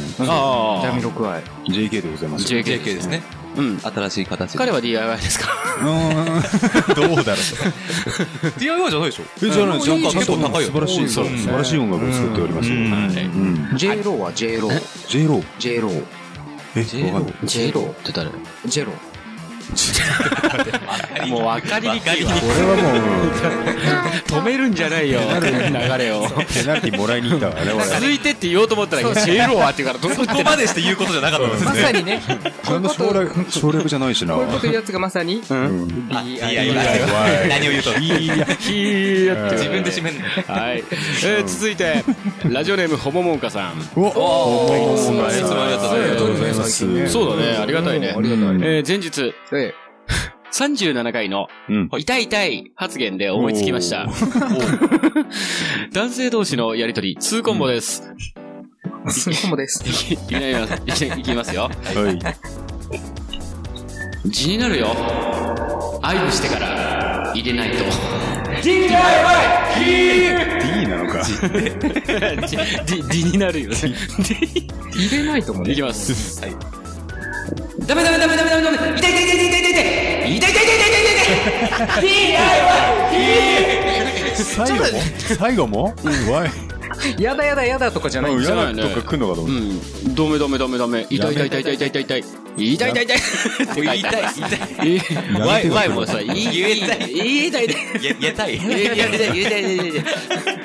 [0.78, 0.80] あ。
[0.82, 1.42] ジャミロクワイ。
[1.66, 2.44] JK でございます。
[2.44, 3.22] JK ですね。
[3.56, 3.78] うん。
[3.80, 4.56] 新しい形。
[4.56, 5.48] 彼は DIY ですか？
[5.80, 5.90] うー
[6.94, 6.94] ん。
[6.94, 8.60] どうだろう。
[8.60, 9.24] DIY じゃないでしょ？
[9.44, 12.68] え、じゃない、ちゃんと結構高いよ素晴らしい、素晴らしい音楽を作っております。
[13.76, 14.82] J ローは J ロー。
[15.08, 15.44] J ロー。
[15.58, 16.04] J ロー。
[16.76, 17.90] え、J ロー。
[17.90, 18.30] って誰？
[18.66, 18.92] ジェロ。
[21.28, 22.32] もう分かりにくいわ。
[22.32, 23.42] これはもう、
[24.26, 25.20] 止めるんじゃないよ。
[25.40, 26.28] 流れを。
[26.52, 27.84] ペナルティもらいに行ったわね、俺。
[28.00, 31.82] 続いてって言おうと思ったら、シェロはって言うから、どこここまでして言うことじゃなかったですまね。
[31.82, 32.22] さにね、
[32.64, 34.34] そんな省略、省略じゃないしな。
[34.34, 36.08] こういうこと言うやつがまさに、うん。
[36.08, 36.74] DIY。
[37.48, 37.90] 何を言うと。
[38.00, 40.22] 自分で締めんの。
[40.22, 40.84] はい。
[41.24, 42.04] えー、続いて、
[42.44, 43.72] ラジオネーム、ほももんかさん。
[43.96, 47.08] おおいつもありがとうございますありがとうございます。
[47.08, 48.14] そうだね、ありがたいね。
[48.16, 48.76] ありがたいね。
[48.76, 49.74] えー、前日、え
[50.52, 51.88] 37回の、うん。
[51.98, 54.06] 痛い痛い発言で思いつきました。
[55.92, 58.12] 男性同士のやりとり、2コンボです。
[59.06, 59.82] え、スーコモです。
[59.88, 60.40] いき いきま
[60.94, 61.04] す。
[61.04, 61.62] いきますよ。
[61.62, 61.70] は
[62.10, 62.18] い。
[64.30, 64.88] 字になるよ。
[66.02, 67.76] 愛撫してから入れないと。
[68.62, 68.88] D
[70.86, 71.22] なのか。
[72.86, 73.62] D, D になる。
[73.62, 73.76] よね。
[74.94, 75.72] 入れないともね。
[75.72, 76.40] いきます。
[77.52, 77.86] はい。
[77.86, 79.78] ダメダメダメダメダメダメ痛い痛い痛い痛い痛い痛
[80.28, 82.32] い痛い痛い痛い痛い痛い痛い痛い
[85.36, 85.62] 痛い
[86.24, 87.22] 痛い。
[87.22, 88.58] やだやだやだとかじゃないんうんですよ。
[88.58, 90.14] やだとか来んのかとう思っん。
[90.14, 91.06] ダメダメダメダメ。
[91.10, 92.18] 痛い痛い痛い痛い痛い痛い痛い。
[92.18, 92.22] 痛い痛い痛い。
[92.22, 93.02] 痛い痛い痛い痛い痛いえワイ、ワイもさ、言い、言えたい言
[97.48, 97.76] いたいで。
[98.00, 98.32] 言えたい。
[98.32, 99.98] 言いたい、言いたい、言いたい、言いたい。
[99.98, 100.02] っ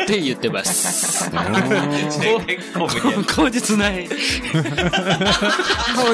[0.07, 1.29] て言ってます。
[3.27, 4.07] 口実ない。
[4.07, 4.15] 口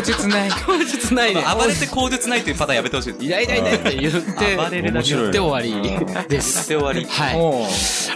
[0.04, 0.50] 実ない。
[0.50, 1.44] 口実ないね。
[1.56, 3.14] 暴れて口述ないっていうパターンやめてほしい。
[3.20, 6.68] 痛い痛い痛いって言って、暴れるだけ言って終わりです。
[6.70, 7.06] で終わり。
[7.06, 7.36] はい。
[7.36, 7.68] お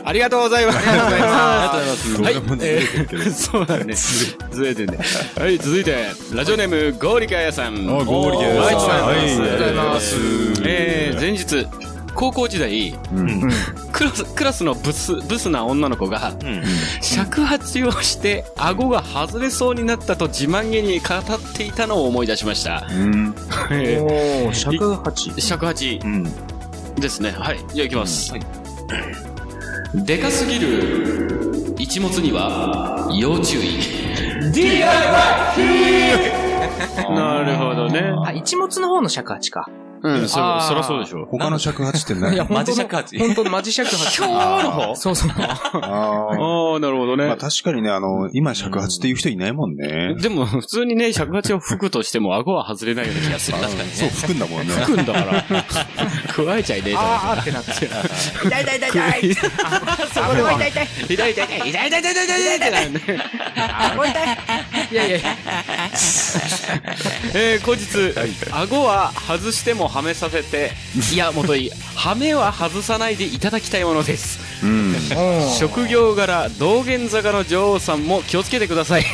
[0.03, 0.77] ありがとうございます。
[0.77, 2.17] ありがとうございます。
[2.17, 3.93] どう でもずれてるけどえーそうだね。
[3.93, 4.99] ずれてるね。
[5.37, 7.75] はい、続いて、ラジオネーム、ゴーリカヤさん。
[7.89, 8.57] あ、ゴーリケです。
[8.59, 10.15] はいはいありがとうございます。
[10.65, 11.67] えー、前日、
[12.13, 13.49] 高校時代、うん。
[13.91, 16.63] クラス、クラスのブス、ブスな女の子が、うん。
[17.01, 22.85] 尺八をして、顎が外れそうになったと自慢げに語っていたのを思い出しました。
[22.89, 23.35] うん。
[23.71, 25.29] え尺八。
[25.31, 26.23] ー尺八うん。
[26.95, 27.31] ですね。
[27.31, 27.59] はい。
[27.73, 28.31] じゃあ行きます。
[28.31, 28.41] はい
[29.95, 33.79] でかすぎる一物には要注意。
[37.09, 38.13] なるほどね。
[38.25, 39.69] あ、一物の方の尺八か。
[40.01, 41.25] うん、そら、そらそうでしょ。
[41.25, 42.33] 他の尺八ってない。
[42.33, 43.17] いや、マジ尺八。
[43.17, 44.17] 本当のマジ尺八。
[44.17, 45.31] 今日の方そうそう。
[45.31, 47.25] ああ、なるほどね。
[47.25, 50.15] まあ確かにね、あの、今尺八っていう人いないもんね。
[50.19, 53.57] でも、普通にね、尺八を吹くとしても顎は外れないような気がする。
[53.57, 53.95] 確かにね。
[53.95, 54.73] そう、吹くんだもんね。
[54.73, 55.45] 吹くんだから。
[56.45, 57.03] 加えちゃいねえじゃん。
[57.03, 57.71] ああってなって。
[57.71, 59.37] 痛い痛い痛い痛い。
[60.15, 60.87] 顎痛い痛い。
[61.09, 61.69] 痛い痛い痛い。
[61.69, 63.21] 痛い痛い痛い痛い痛い痛い痛い。
[63.91, 64.27] 顎痛い。
[64.91, 65.35] いやいやいや。
[67.33, 68.13] え、後日、
[68.51, 70.71] 顎は外してもはめさせて、
[71.13, 74.39] いや、もとい、はめは外さないでいただきたいものです。
[74.63, 74.95] うん。
[75.57, 79.05] 職業柄、道玄坂の女王さんも気をつけてください。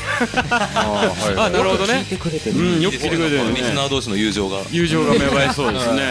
[0.50, 2.00] あーはいあ、なるほどね。
[2.00, 2.58] 聞いてくれてる。
[2.58, 3.82] うん、よく聞いてくれてるリスナね。
[3.82, 4.62] ー同士の友情が。
[4.72, 6.04] 友情が芽生えそうですね。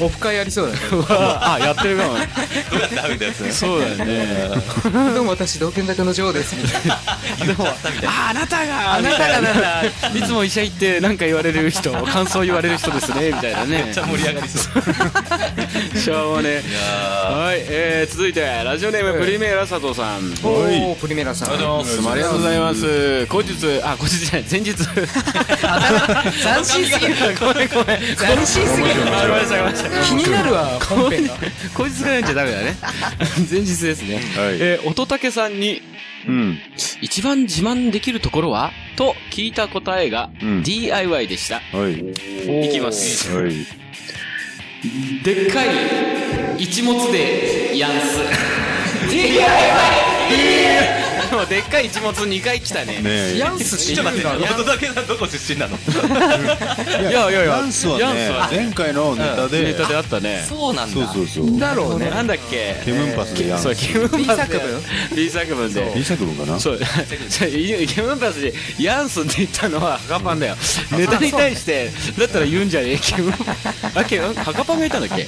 [0.00, 0.78] オフ会ありそうだね。
[1.08, 2.14] あ、やってるかも。
[2.14, 3.52] どうやって食べたやつね。
[3.52, 4.48] そうだよね。
[5.14, 6.54] どうも私、道玄坂の女王です。
[6.56, 6.94] みたいな。
[6.94, 9.90] あ、あなたが、あなたがなんだ、い
[10.22, 13.84] つも医者行ってなんか言われる人、感想言われる人ですね、みたいなね。
[13.84, 14.00] めっち。
[14.00, 14.82] ゃ盛り上がりそう。
[15.98, 16.56] しょうもね。
[16.56, 20.34] はい、えー、続いて、ラジオネームプリメーラ佐藤さん。
[20.42, 21.48] おー、プリメラさん。
[21.50, 22.10] ーありがとうございます。
[22.10, 23.26] ありがとうございます。
[23.26, 24.74] 後日、あ、後日じゃない、前日。
[24.74, 24.84] 斬
[26.64, 27.14] 新すぎる。
[27.40, 28.00] ごめんごめん。
[28.00, 28.94] 斬新すぎる。
[30.04, 31.34] 気になるわ、本編が。
[31.74, 32.76] 後日がんじゃダメだね。
[33.50, 34.14] 前日ですね。
[34.14, 34.22] はい
[34.60, 35.82] えー、乙武さんに、
[36.26, 36.58] うん。
[37.00, 38.72] 一番自慢できるところは？
[38.96, 41.60] と聞いた答えが、うん DIY でした。
[41.76, 42.66] はい。
[42.66, 43.34] いきます。
[43.36, 43.52] はい。
[45.24, 45.68] でっかい
[46.58, 48.18] 一物でやんす。
[51.30, 53.00] でもでっかい一物2回来たね。
[53.00, 53.38] ねえ。
[53.38, 54.26] ヤンスってちょっと待って。
[54.54, 60.44] 音だけさんどこ出身なのいやいやいやヤンスはね前回のネタで、ネタであったね。
[60.48, 61.58] そうなんそうそうそう。
[61.58, 62.10] だろうね。
[62.10, 62.80] なんだっけ？
[62.84, 63.92] ケムンパスでヤンそう、ス。
[63.92, 64.24] ケムンパスで。
[64.24, 64.82] B 作文
[65.16, 65.92] ?B 作文で。
[65.94, 66.60] B 作文かな？
[66.60, 66.84] そう、ケ
[68.02, 70.56] ムンパスで、ヤンスって言ったのはハカパンだよ。
[70.92, 73.34] ネタに対して、だったら言うんじゃねえ、ケムン
[73.94, 75.26] あ、ケムン、ハカパンがいたんだっけ？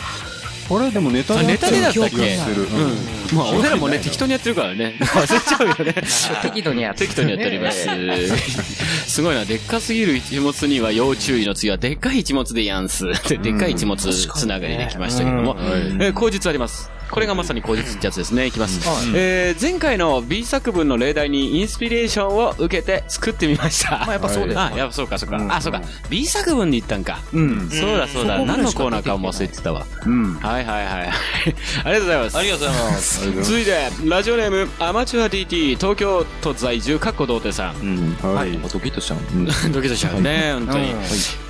[0.69, 2.17] これでもネタあネタでだったっけ？
[2.17, 2.63] 気がする。
[2.63, 4.95] うんまあ、俺らもね、適当にやってるからね。
[5.01, 5.95] 忘れちゃうよね。
[6.43, 7.87] 適度にやって適当にやっております。
[9.07, 13.05] すごいな、でっかすぎる一物には要注意の次は、でっかい一物でやんす。
[13.29, 16.91] で、でっかい一物つながりできましたけども、えー口実あります。
[17.11, 18.47] これがまさに口実ってやつですね。
[18.47, 18.81] いきます。
[19.14, 23.99] えー前回の B 作文の例題にインスピレーションを受けて作ってみました。
[23.99, 25.47] まあやっぱそうですあ、やっぱそうか、そうか。
[25.49, 25.81] あ、そうか。
[26.11, 27.21] B 作文に行ったんか。
[27.33, 27.69] うん。
[27.71, 28.38] そうだ、そうだ。
[28.45, 29.87] 何のコーナーかも忘れてたわ。
[30.05, 30.35] うん。
[30.35, 31.09] はいはいはい。
[31.85, 32.37] ありがとうございます。
[32.38, 33.42] ありがとうございます。
[33.42, 38.16] 続いて、ラジオネーム、アマチュア DT、東京都在住、かっこ童貞さん。
[38.23, 38.35] うん。
[38.35, 38.53] はい。
[38.59, 39.19] ドキッとしちゃう。
[39.73, 40.95] ドキドキしちゃうね、本当に。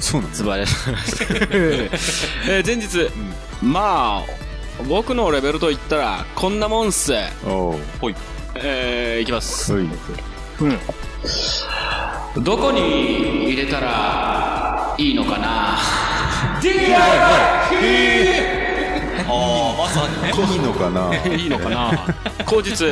[0.00, 0.42] そうなんです。
[0.42, 0.64] ズバレ。
[1.50, 3.10] えー前日、
[3.62, 4.45] まあ、
[4.84, 7.12] 僕のレベルと言ったら、こんなもんっす。
[7.46, 8.14] おうほい。
[8.56, 9.72] えー、いきます。
[9.74, 9.88] はい。
[12.40, 15.78] どこに入れたらいいのかな？
[15.78, 15.78] あ
[19.28, 20.32] あ、まさにね。
[20.54, 21.14] いいのかな？
[21.34, 22.14] いいのかな？
[22.44, 22.86] 口実。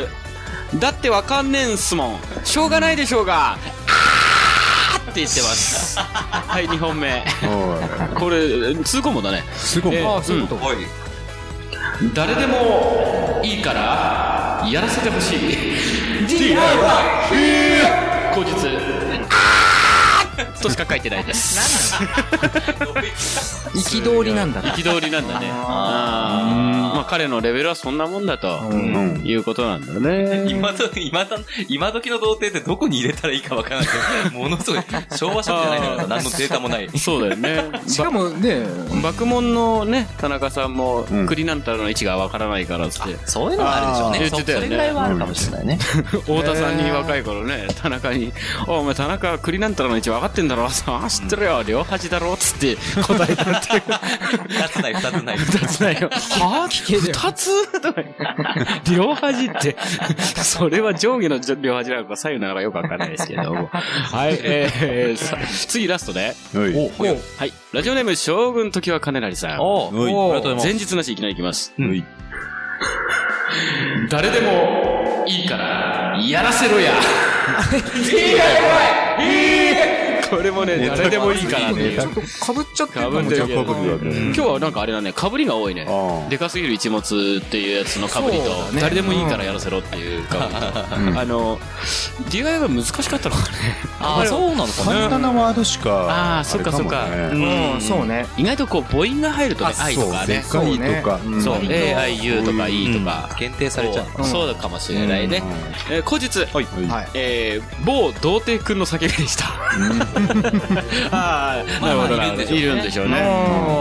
[0.81, 2.18] だってわかんねえんすもん。
[2.44, 3.53] しょうがないでしょうが。
[3.53, 5.99] あーって言ってます。
[6.01, 7.25] はい、2本目。
[7.47, 7.77] お
[8.12, 8.14] い。
[8.18, 9.44] これ、通行もだね。
[9.55, 9.97] すごい。
[9.97, 10.64] えーああ、そういうこと。
[10.64, 10.77] ほい。
[12.12, 15.38] 誰でもいいからやらせてほしい。
[16.26, 16.57] DIY
[18.35, 18.93] 後日
[20.62, 21.59] としか書いてないです。
[23.75, 24.75] 憤りなんだな。
[24.75, 25.51] 憤りなんだね。
[25.53, 26.94] あー。
[26.94, 29.23] まあ彼のレベルはそんなもんだとうん。
[29.25, 30.47] いうことなんだね。
[30.49, 34.81] 今ど、今だ、今時の童貞ってどこに入れたらいいかわからないけど、ものすごい、
[35.16, 36.99] 昭和初期じゃないんだから、何のデータもない。
[36.99, 37.64] そうだよね。
[37.88, 38.66] しかもね、
[39.03, 41.27] 爆問のね田中さんもうん。
[41.27, 42.99] 栗なんたらの位置がわからないからって。
[43.25, 44.18] そういうのがあるでしょうね。
[44.18, 44.61] あー言ってたよね。
[44.61, 45.79] そそれぐらいはあるかもしれないね。
[46.11, 48.33] 太田さんに若い頃ね、田中に、
[48.66, 53.83] おお前田中栗なんたらの位置分かってんだろさ あ、知ってるよ、両端だろっつって答えたっていう。
[54.49, 55.37] 二つない、二つない。
[55.37, 56.09] 二つないよ。
[56.11, 56.67] は？
[56.69, 57.81] ぁ二つ？
[57.81, 58.03] とか
[58.91, 59.77] 両端って、
[60.43, 63.69] それは上下の両端なのか左右なのかよくわかんないですけども。
[63.73, 65.37] はい、えー、さ
[65.69, 66.35] 次ラストで。
[66.55, 67.53] はい。
[67.73, 69.61] ラジオネーム、将軍時は金成さん。
[69.61, 70.87] おはいおありがとうござい前ます。
[70.87, 71.73] 日なしいきなりいきます。
[71.79, 72.05] はい。
[74.09, 76.93] 誰でもいいから、やらせろや。
[80.37, 82.01] これもね、誰でもいいからっていう。
[82.01, 85.87] ちょっとかぶっちゃってかぶってるけど今日はなんかあれだね、かぶりが多いね。
[85.88, 91.59] あでかすぎる一物っていうやつのかぶりと誰でもいいからやらせろっていうかぶりと、うん あの、
[92.31, 93.59] DIY は難しかったのかね。
[94.01, 96.38] ああ、そうなのか簡単なワードしか。
[96.38, 98.27] あーそっかそっかうん、そうね。
[98.37, 100.44] 意外とこう母音が入るとね、愛とかね。
[100.47, 101.16] そうでかいとか。
[101.16, 103.31] んそう、A, I, U とか E とか。
[103.38, 105.42] 限定されちゃうそうかもしれないね。
[105.90, 106.47] えー後日。
[107.14, 109.44] えー、某童貞くんの叫びでした。
[111.11, 112.27] ああ、なるほどな。
[112.33, 113.17] いるんでしょうね。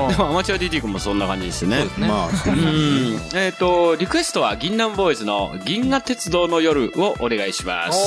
[0.10, 1.78] でもアマチュア DT 君もそんな感じですね。
[1.78, 2.08] そうですね。
[2.08, 2.30] まあ。
[3.36, 7.98] えっ、と、リクエストは銀杏ボーイズの銀河鉄道の夜をお願いします。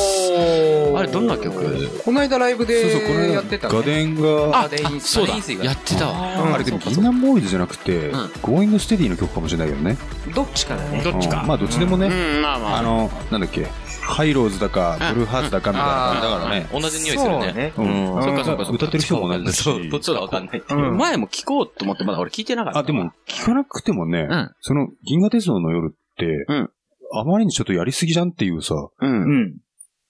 [0.97, 2.03] あれ、どんな曲？
[2.05, 3.75] この間ライブでそうそう、この間、やってたね。
[3.75, 4.69] ガデンが、あ、
[5.01, 5.35] そうだ。
[5.65, 6.55] やってたわ。
[6.55, 9.97] あれでも、銀杏ボーイズじゃなくて、うんゴーイングステディの曲かもしれないけどね。
[10.35, 11.03] どっちかだね。
[11.03, 11.43] どっちか。
[11.43, 12.79] うんまあ、どっちでもね、うん、まあまあ。
[12.79, 13.67] あの、なんだっけ、
[14.07, 16.69] ハイローズだか、ブルーハーツだかみたいな感じだからね。
[16.73, 17.73] 同じ匂いするね。
[17.77, 17.93] そうね。
[18.17, 18.73] うんそっかそっかそっか。
[18.73, 19.63] 歌ってる人も同じだし。
[19.63, 20.63] そう、どっちかわかんない。
[20.69, 22.79] うん前も聞こうと思ってまだ俺聞いてなかった。
[22.79, 26.71] あ、でも、聞かなくてもね、んその、銀河鉄道の夜って、うん
[27.13, 29.57] あまりにちょっとやりすぎじゃんっていうさ、うん。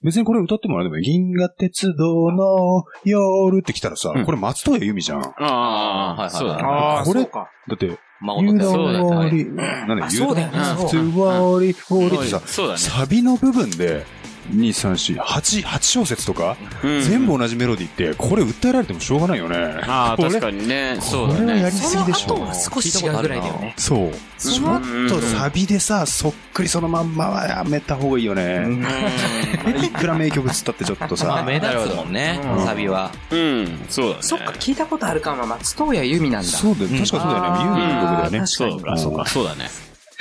[0.07, 0.11] うん。
[0.11, 5.23] 別にこれ歌ってもらえば、銀河鉄道の夜って来たらさ、うんこれ松任谷由実じゃん。
[5.23, 6.62] だああ、はいはいそうだね。
[6.62, 7.51] ああ、これそうか。
[7.75, 12.79] って、孫の手そうだよね worry なんだあそうだよね普通そう worry, worry ってさ、そうだね。
[12.79, 14.15] サビの部分で、2、3、4、
[14.50, 19.56] 8、8小節とか、うん全部同じメロディーって、これ訴えられてもしょうがないよね。
[19.87, 20.96] ああ、 確かにね。
[21.00, 21.40] そうだね。
[21.40, 22.28] これはやりすぎでしょ。
[22.28, 23.74] その後は少し違うぐらいだよね。
[23.76, 24.12] そう。
[24.38, 28.66] ちょっとサビでさ、そっくりそのまんまはやめた方がいいよね。
[29.82, 31.42] いくら名曲つったってちょっとまあ、さ。
[31.44, 33.11] 目立つもんねう、んサビは。
[33.30, 34.18] うん、そうだね。
[34.20, 35.46] そっか、聞いたことあるかも。
[35.46, 36.48] 松任谷由実なんだ。
[36.48, 36.88] そうだよ。
[36.88, 37.64] 確かそうだよね。
[37.64, 38.46] ユーミンの曲だよね。
[38.46, 39.70] そうか、そうか、そうだね。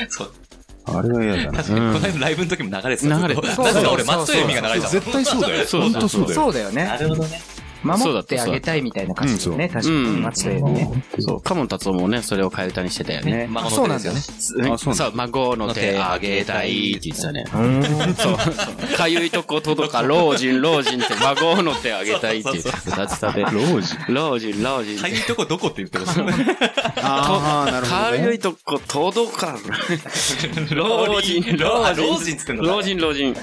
[0.09, 0.31] そう。
[0.88, 1.63] あれは嫌だな。
[1.63, 3.17] 確かに、この間のライブの時も流れてた。
[3.17, 4.89] 流れてたなぜか俺、松任谷由実が流れてた。
[4.91, 5.65] 絶対そうだよ。
[5.65, 6.36] そう本当そうだよ。
[6.36, 6.84] そうだよね。
[6.86, 7.55] なるほどね。
[7.86, 9.69] 守ってあげたいみたいな歌詞だよね。
[9.69, 9.95] 確かに。
[10.21, 11.04] 松任谷由実ね。
[11.19, 13.48] そう、カモン達夫もね、それを替え歌にしてたよね。
[13.50, 14.71] 孫の手ですよね。
[14.71, 17.45] あそう孫の手あげたいって言ってたね。
[17.54, 17.58] う
[18.10, 18.15] ん。
[18.15, 18.98] そう。
[18.98, 22.71] かゆいとこ届か、老人、老人って孫の手あげたいって言って
[23.19, 23.43] たで。
[23.43, 25.02] 老人、老人って。
[25.02, 26.12] かゆいとこどこって言ってるの
[27.02, 28.34] ああ、なるほどかゆね。
[28.34, 29.60] いとこ届かん。
[30.76, 32.06] 老人、老人。
[32.06, 33.36] 老人っつってんの老人、老人。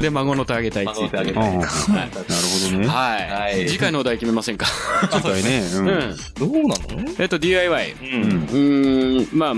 [0.00, 2.86] で、孫の手あげたいって言ってあげたなるほどね。
[2.86, 3.69] はい。
[3.70, 4.66] はい次回のお題決めませんか？
[5.12, 5.60] 次回ね。
[5.74, 5.78] う。
[5.78, 6.16] うんん。
[6.38, 7.10] どうなの？
[7.18, 7.92] えっと、DIY。
[7.92, 8.04] う。
[8.04, 8.24] うんん。
[8.24, 9.54] うーん、まあ、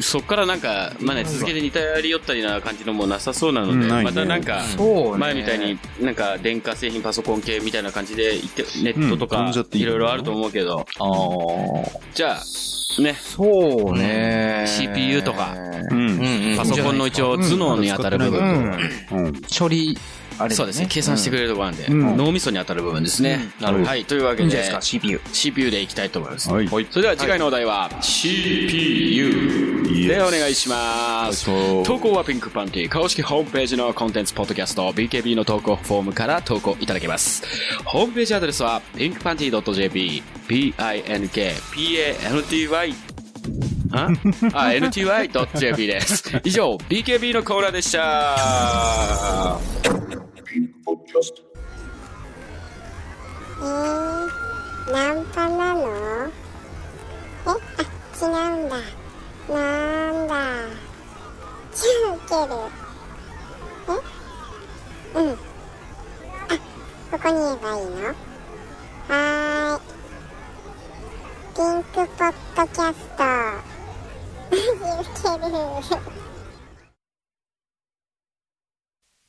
[0.00, 5.18] そっからなんか、まあね、続けて似たり寄ったりな感じのもなさそうなので、うんないねまたなんか、そうね。
[5.18, 11.98] 前みたいになんか電化製品パソコン系みたいな感じでいってネットとうんかいろいろあると思うけど、ああ。
[12.14, 14.64] じゃあ、ね、そうね。
[14.66, 15.54] CPU とか
[15.90, 15.98] うん。
[15.98, 16.56] うんうん。
[16.56, 18.40] パソコンの一応頭脳に当たる部う分。
[18.42, 18.78] ん。
[19.10, 19.42] うん。
[19.58, 19.98] 処理、
[20.38, 22.16] あれそうですね、計算してくれるところなんで、うん。
[22.16, 23.50] 脳みそに当たる部分ですね。
[23.60, 23.88] なるほど。
[23.88, 25.20] はい、というわけでいいですか、CPU。
[25.32, 26.50] CPU でいきたいと思います。
[26.50, 26.68] はい。
[26.68, 31.46] それでは次回のお題は CPU でお願いします。
[31.84, 37.42] 投稿はピンクパンティ公式ホームページのコンテンツポッドキャスト BKB の投稿フォームから投稿いただけます。
[37.84, 41.54] ホームページアドレスは pinkpanty.jp p-i-n-k-p-a-n-t-y
[43.94, 44.08] あ？
[44.52, 46.40] あ、nty.jp です。
[46.42, 49.58] 以上、BKB のコーナーでした。
[53.60, 54.28] えー、
[54.92, 55.86] ナンパなの？
[55.86, 57.52] えあ、
[58.20, 58.76] 違うんだ。
[59.48, 60.32] なんだ。
[61.72, 62.52] じゃあ受ける。
[65.14, 65.20] え？
[65.20, 65.30] うん。
[65.30, 65.34] あ、
[67.12, 67.96] ここに言えばいいの？
[69.08, 69.80] はーい。
[71.54, 72.26] ピンクポッ
[72.56, 73.22] ドキャスト。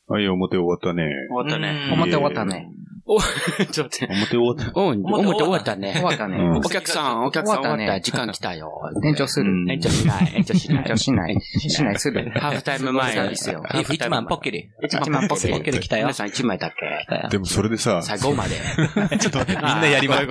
[0.07, 1.09] はい、表終わったね。
[1.29, 1.89] 終わったね。
[1.91, 2.67] 表終わったね。
[3.07, 3.19] お、
[3.71, 4.07] ちょっと待って。
[4.07, 4.71] 表終わった。
[4.79, 5.93] お、表終わったね。
[5.93, 6.37] 終わったね。
[6.37, 8.01] うんお客さん、お客さん終わった。
[8.01, 8.71] 時間来たよ。
[9.03, 9.51] 延長する。
[9.71, 10.33] 延長しない。
[10.35, 10.77] 延長しない。
[10.79, 11.41] 延長しない。
[11.41, 12.31] しない、する。
[12.31, 13.61] ハーフタイム前サービスよ。
[13.63, 14.69] ハーフタイム前1万ポッケリ。
[14.83, 16.13] 一万ポッケリポッケリ来たよ皆。
[16.13, 17.29] さん1枚だけ。
[17.29, 18.55] でもそれでさ、最後まで。
[19.19, 20.27] ちょっと、みんみんなやります。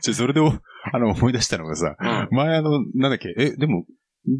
[0.00, 0.52] ちょ、それでお、
[0.92, 1.96] あの、 思い出したのがさ、
[2.30, 3.84] 前あの、なんだっけ、え、でも、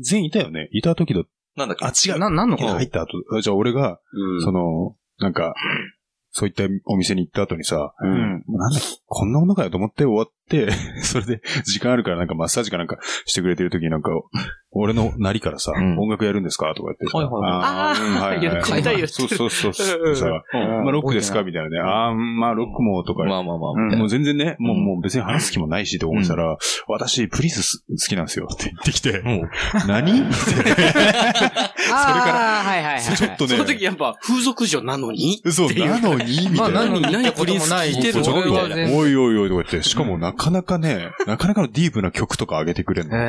[0.02, 0.68] 全員いたよね？
[0.72, 1.22] いた時だ。
[1.56, 1.84] なんだっけ？
[1.84, 2.18] あ、違う。
[2.20, 2.68] な、何のこと？
[2.74, 4.42] 入った後、あじゃあ俺が、うん。
[4.42, 5.54] その、なんか、
[6.32, 8.44] そういったお店に行った後にさ、うん。
[8.46, 10.34] なんだっけ、こんなものかよと思って終わって、
[11.02, 14.10] それで時間あるからなんかマッサージかなんかしてくれてる時になんか、
[14.72, 15.98] 俺のなりからさ、うん。
[15.98, 16.72] 音楽やるんですか？
[16.76, 17.06] とか言って。
[17.08, 17.18] さ。
[17.18, 17.52] はいはいはい。
[17.64, 19.74] あーうんはいはい 言ってた言ってたそうそうそう。
[19.74, 20.16] そう。
[20.16, 20.84] さ、うん。
[20.84, 21.42] まあロックですか？
[21.42, 21.78] みたいなね。
[21.80, 23.24] あーまあロックもとか。
[23.24, 23.72] まあまあまあ。
[23.72, 29.22] うんもう全然ね、もうもう別に話す気もないしと思ってたら、私、プリンス好きなんですよって言ってきて、
[29.88, 30.22] 何？
[31.92, 33.02] ああ、はいはいはい。
[33.02, 33.50] ちょっとね。
[33.50, 35.42] その時やっぱ風俗嬢なのに？
[35.50, 36.48] そう、なのに？
[36.48, 36.94] みまあ、たいな。
[37.00, 38.96] 何に何プリンス聞いてるちょっと、俺は全然。
[38.98, 43.16] おいおいおいとか言って、しかも中かなかね、 なかなかのディープな曲とか上げてくれんの。
[43.16, 43.20] へ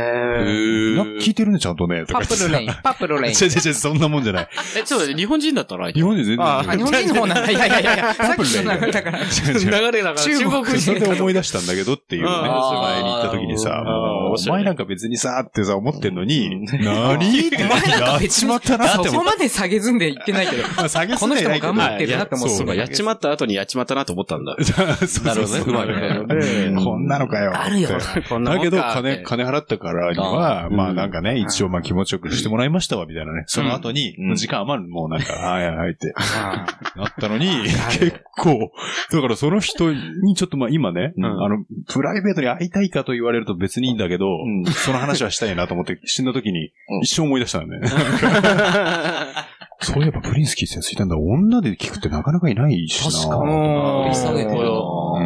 [0.95, 2.06] な聞いてるね、ちゃんとね。
[2.06, 3.36] とかパープルレイン、パープルレイン。
[3.36, 4.47] 違う違う違う、そんなもんじゃない。
[4.78, 6.45] え、ちょっと待って日本人だったら相手日本人全然。
[6.45, 7.52] ああ、日本人の方なんだ。
[7.52, 9.19] いやいやいやいや、さっきの流れだから。
[9.19, 9.26] 違う
[9.60, 9.71] 違う。
[9.71, 20.63] 流れだから中国人それで思い出したんだけどっていうね、前にあー行った時にさ、あーもう面白いお前なんか別にさ、ってさ、思ってんのに、うんなにってやっちまったなって思っそこまで下げずんで言ってないけど。
[20.63, 20.88] た。
[20.88, 24.56] 下げこの人も頑張っってるなって思ってそうか、やっちまった後にやっちまったなと思ったんだ。
[24.56, 25.63] なるほどね。
[25.65, 26.83] うまいね。
[26.83, 27.54] こんなのかよ。
[27.56, 27.89] あるよ。
[27.89, 33.43] だけど、金、金払ったからには、まあなんかね、一応まあ気持ちよくしてもらいましたわ、みたいなね。
[33.47, 37.47] その後に、時間余る、もうなんか、はいはいはいって、あなったのに、
[37.99, 38.71] 結構、
[39.12, 41.25] だからその人にちょっとまあ今ね、うん。
[41.25, 44.65] あの、プライベートに会いたいかと言われると別にいいんだけど、ん。
[44.65, 47.02] その話はしたいなと思って死んだ時にうん。
[47.04, 47.89] 一生思い出したんだよね。
[49.83, 51.17] そういえばプリンスキーってやついたんだ。
[51.17, 53.12] 女で聞くってなかなかいないしな。
[53.12, 53.52] 確かに。
[53.52, 54.69] 掘り下げてるな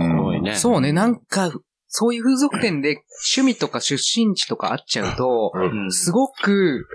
[0.02, 0.56] すごいね。
[0.56, 1.52] そうね、なんか、
[1.88, 3.04] そういう風俗店で
[3.36, 6.86] 趣味とか出身地とかあっちゃうと、うんすごく、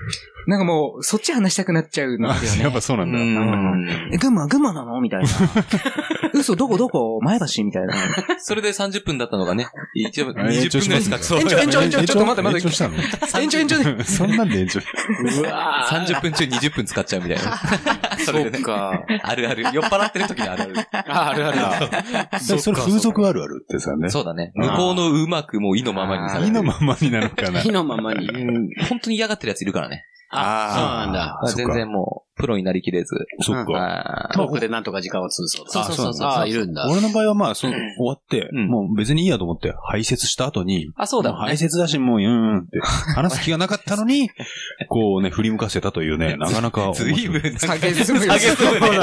[0.47, 2.41] なんかもう、そっち話したくなっちゃうんだよね。
[2.63, 3.93] やっぱそうなんだ。
[4.13, 5.29] え、群馬、群馬なのみたいな。
[6.33, 7.21] 嘘、どこどこ？
[7.23, 7.95] 前橋みたいな。
[8.39, 13.43] それで30分だったのがね、一応あ延長20分ぐらいしかそう延長延長延長ちょっと待って待って延長したの？
[13.43, 14.05] 延長延長で。
[14.05, 14.81] そんなんで延長。
[14.81, 18.19] うわー30分中20分使っちゃうみたいな。
[18.25, 19.05] それか。
[19.23, 19.65] あるある。
[19.73, 20.75] 酔っ払ってる時にあるある。
[20.93, 21.79] あ、あるあ
[22.31, 22.39] る。
[22.41, 24.09] そそれ風俗あるあるってさね。
[24.11, 24.53] そうだね。
[24.55, 27.61] 向こうのうまくもう意のままにされてる意のままになのかな。
[27.61, 28.29] 火のままに。
[28.29, 30.05] うん本当に嫌がってるやついるからね。
[30.31, 31.53] あ、そうなんだ。
[31.55, 33.27] 全然もう、プロになりきれず。
[33.41, 34.31] そっか。
[34.31, 35.73] あトークでなんとか時間を潰そうと。
[35.73, 36.89] そうそうそうあ、いるんだ。
[36.91, 41.35] 俺の場合はまあ、そう、終わって、うんもう別にいいやと思って、排泄した後に、あ、そうだ。
[41.35, 42.81] 排泄だし、もう、うんうんって、
[43.15, 44.31] 話す気がなかったのに、
[44.89, 46.93] こうね、振り向かせたというね、なかなか。
[46.95, 47.59] ずいぶん。
[47.59, 48.21] 下げすむ。
[48.21, 48.99] 下げすむね俺、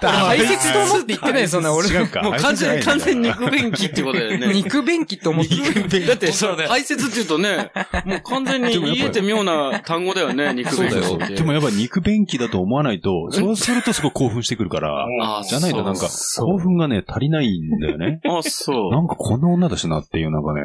[0.00, 1.88] 排泄と思って言ってない、そんな俺。
[1.88, 2.22] 違うか。
[2.22, 3.50] もう完全に、完全に肉に。
[3.50, 4.52] 便器ってことだよね。
[4.52, 5.54] 肉便器って思って
[6.00, 6.06] る。
[6.06, 7.70] だって、そうそうだね排泄って言うとね、
[8.04, 11.04] もう完全に言えて妙な単語だよね、肉便器。
[11.04, 18.20] そうだよでもやっぱ肉便器だと思わないと、 そうするとすごい興奮してくるから、あじゃないとなんか、そう興奮がね、足りないんだよね。
[18.28, 18.90] あ、そう。
[18.90, 20.60] なんかこんな女だしなっていう、なんかね、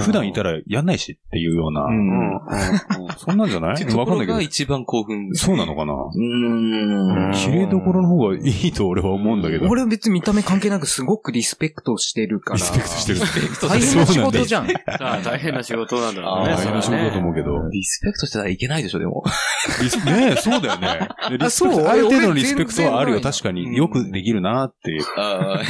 [0.00, 2.40] 普段いたらやんないしっていうような、うん。
[3.18, 3.84] そんなんじゃない？
[3.96, 4.34] わかんないけど。
[4.34, 5.30] が一番興奮。
[5.34, 5.92] そうなのかな？
[5.94, 7.32] うん。
[7.34, 9.68] 綺麗どころの方がいいと俺は思うんだけど。
[9.68, 12.56] 俺は別に見た目関係なくすごくリスペクトしてるから。
[12.58, 13.70] リスペクトしてる。
[13.70, 14.66] 大変な仕事じゃん。
[15.00, 16.54] あ 大変な仕事なんだろうね。
[16.54, 17.20] 大変な仕事だとう。
[17.20, 17.68] 思うけど。
[17.70, 19.22] リスペクトしてたらいけないでしょ、でも。
[19.82, 21.08] リスねえ、そうだよね。
[21.30, 21.84] でリスペクそう？
[21.84, 23.20] トある程度のリスペクトはあるよ。
[23.20, 23.76] 確かに。
[23.76, 25.04] よくできるなっていう。
[25.16, 25.64] あで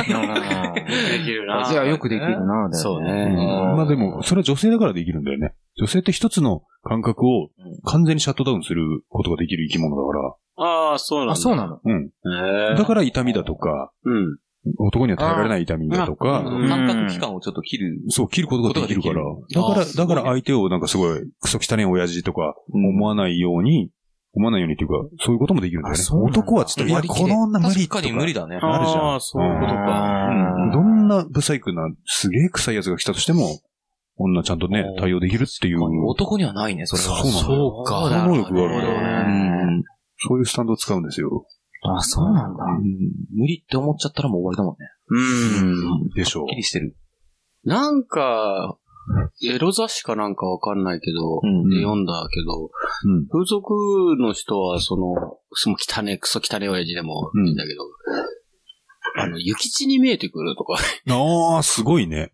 [1.24, 1.66] きるな。
[1.70, 3.26] じゃあよくできるな、そうね。
[3.26, 3.36] ん
[3.76, 5.54] まあでも、それは女性だからできるんだよね。
[5.76, 7.50] 女性って一つの感覚を
[7.84, 11.32] 完全にシャットダウンすることができる生き物だかああ、そうなんだ。
[11.32, 11.74] あ、そうなの？
[11.74, 11.80] ら。
[11.84, 12.76] うん。
[12.76, 14.38] だから痛みだとか、うん。
[14.78, 17.98] 男には耐えられない痛みだとか、うん感覚器官をちょっと切る。
[18.10, 19.14] そう、切ることができるから。
[19.14, 23.90] だから、だから相手をなんかすごい、クソ汚い親父とか思わないように、
[24.34, 28.00] 思わないようにっていうか、そういうこともできるんだよね男はちょっと、いや、この女無理確とか。
[28.02, 28.56] かに無理だね。
[28.56, 30.28] あるじゃんああ、そういうことか。
[30.30, 33.60] うんどんなブサイクな、すげえ臭いやつが来たとしても、
[34.16, 35.82] 女ちゃんとね、対応できるっていう。
[36.06, 37.22] 男にはないね、それは。
[37.22, 38.08] そうなんだよそうか。
[38.08, 39.76] その能力があるんだようね。
[39.78, 39.82] ん。
[40.18, 41.46] そういうスタンドを使うんですよ。
[41.82, 42.64] あ、そうなんだ。
[43.34, 44.88] 無理って思っちゃったらもう終わりだもんね。
[45.08, 46.08] うん。
[46.10, 46.56] でしょうはっき。
[46.56, 46.96] りしてる。
[47.64, 48.76] なんか、
[49.44, 52.70] エロ雑誌かなんかわかんないけど、うんで読んだけど、
[53.04, 53.26] うん。
[53.28, 53.74] 風俗
[54.18, 57.82] の人は、その、その汚ね、クソ汚ね親父でもいいんだけど、
[59.14, 60.78] あの、諭吉に見えてくるとか、
[61.10, 62.30] ああ、すごいね。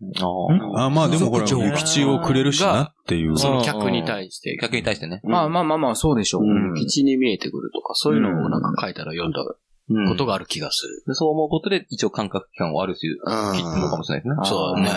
[0.76, 3.36] ああまあでもこれ、風俗嬢諭吉をくれるしなっていう。
[3.36, 4.56] その客に対して。
[4.61, 5.20] 逆に対してね。
[5.24, 6.42] まあまあまあまあ、そうでしょう。
[6.42, 11.02] うん、諭吉に見えてくるとか、そういうのをなんか書いたら読んだことがある気がする。
[11.06, 14.56] でそう思うことで、一応感覚器官をある種、うん切ってるのかもしれないですね。
[14.56, 14.90] そうだね。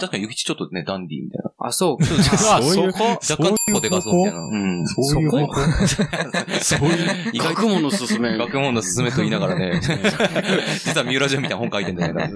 [0.00, 1.50] 確かに、ゆきちちょっとね、ダンディーみたいな。
[1.58, 2.02] あ、そう。
[2.02, 4.40] あ、そこ若干ポテガソみたいな。
[4.40, 4.86] うん。
[4.86, 5.54] そういう方向
[6.60, 8.36] そういう、意 外学問のすすめ。
[8.36, 9.80] 学問の勧めと言いながらね、
[10.84, 12.30] 実は三浦淳みたいな本書いてんだよね。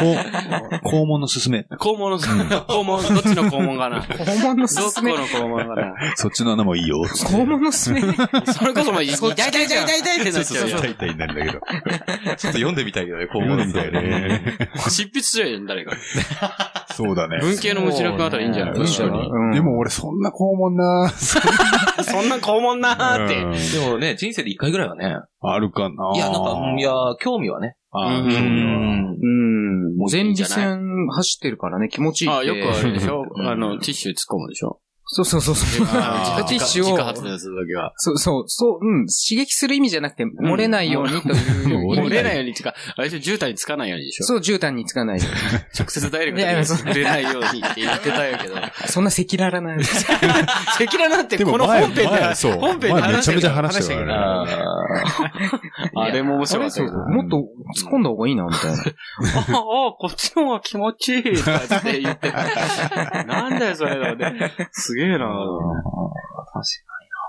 [0.00, 1.66] こう肛門のすすめ。
[1.78, 2.44] 肛門のすすめ。
[2.44, 4.02] 肛門、どっちの肛門かな？
[4.02, 5.12] 肛門のすどこすめ。
[5.12, 5.94] の肛門かな？
[6.16, 7.04] そっちの穴もいいよ。
[7.04, 8.00] 肛門のすすめ？
[8.00, 11.60] それこそ、まあ、痛い痛い痛い痛い痛い痛いってなっちゃうじゃん痛い痛いになるんだけど。
[11.60, 14.58] ちょっと読んでみたいけどね、こう読んでみたいね。
[14.88, 16.84] 執筆すりゃいいん誰か。
[16.94, 17.38] そうだね。
[17.40, 18.74] 文系の虫のくあたらいいんじゃない？
[18.74, 19.28] 確かに。
[19.30, 23.42] うんでも俺そんな肛門な そんな肛門なーって。
[23.42, 25.16] うんでもね、人生で一回ぐらいはね。
[25.42, 26.12] あるかな。
[26.14, 27.76] いや、なんか、うんいや、興味はね。
[27.92, 29.96] うんあうん。
[29.96, 32.38] もうんじゃない立腺走ってるからね、気持ちいいって。
[32.38, 33.24] あ、よくあれでしょ？
[33.34, 34.78] うんあの、ティッシュ突っ込むでしょ？
[35.12, 35.86] そうそうそうそう。
[35.90, 37.92] あティッシュを自家発電するときは。
[37.96, 44.26] そうそう、そう、うん、刺激する意味じゃなくて、漏れないようにという漏れないようにっていうか、あれでしょ、絨毯につかないようにでしょ。
[44.26, 45.60] そう、絨毯につかないように。
[45.76, 48.54] 直接ダイレクトにいやいやそう触れないようにって言ってたんやけど。
[48.86, 49.82] そんな赤裸々な。
[50.78, 54.00] 赤裸々ってでもこの前本編で前、そう本編で話したけどちゃめちゃ話しけど
[56.00, 56.82] あれも面白かった。
[56.82, 57.36] もっと
[57.76, 58.76] 突っ込んだ方がいいな、みたいな。
[58.78, 63.24] ああ、こっちの方が気持ちいいとかって言ってた。
[63.24, 64.52] なんだよ、それだね。
[64.70, 65.28] すげえな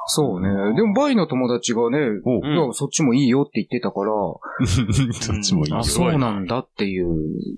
[0.08, 0.76] そうね。
[0.76, 2.00] でも、バイの友達がね、
[2.74, 4.12] そっちもいいよって言ってたから、
[4.68, 7.08] そっちもいいよあ、そうなんだっていう。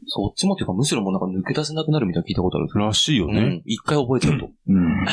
[0.08, 2.68] そっちもっていうか、むしろもうなんか抜け出せなくなるみたいなの聞いたことある。
[2.76, 3.40] らしいよね。
[3.40, 3.62] うん。
[3.66, 4.50] 一回覚えちゃうと。
[4.68, 5.10] うん。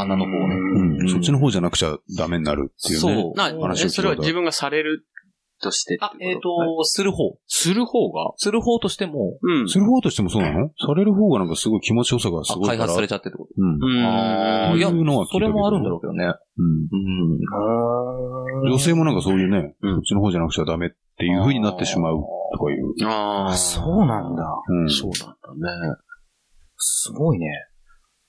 [0.00, 0.56] 穴の方ね。
[1.00, 1.08] うん。
[1.08, 3.22] そっちの方じゃなくちゃダメになるっていうね。
[3.22, 3.36] そう。
[3.36, 5.04] な、話を聞いたえそれは自分がされる
[5.60, 6.48] としてってあ、えっこと？
[6.78, 7.36] と、する方。
[7.46, 8.32] する方が？
[8.36, 9.68] する方としても、うん。
[9.68, 10.68] する方としてもそうなの？
[10.78, 12.78] される方がなんかすごい気持ちよさがすあごいから。
[12.78, 13.50] 開発されちゃってってこと？
[13.56, 13.74] うん。
[13.74, 14.06] うん。
[14.06, 14.88] あーいや
[15.30, 16.24] それもあるんだろうけどね。
[16.24, 16.88] うん。
[18.64, 18.70] うん。
[18.70, 22.16] 女性もなんかそういうね、うんそっちの方じゃなくちゃダメっていう風になってしまう
[22.52, 23.06] とかいう。
[23.08, 24.44] ああ、そうなんだ。
[24.68, 24.90] うん。
[24.90, 25.96] そうなんだね。
[26.76, 27.46] すごいね。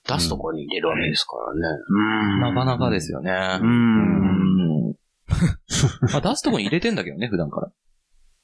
[0.08, 1.60] 出すとこに入れるわけですからね。
[1.88, 3.30] うんなかなかですよね。
[3.60, 3.64] う。
[3.64, 4.49] うんん。
[6.12, 7.70] まあ出すとこに入れてんだけどね、普段から。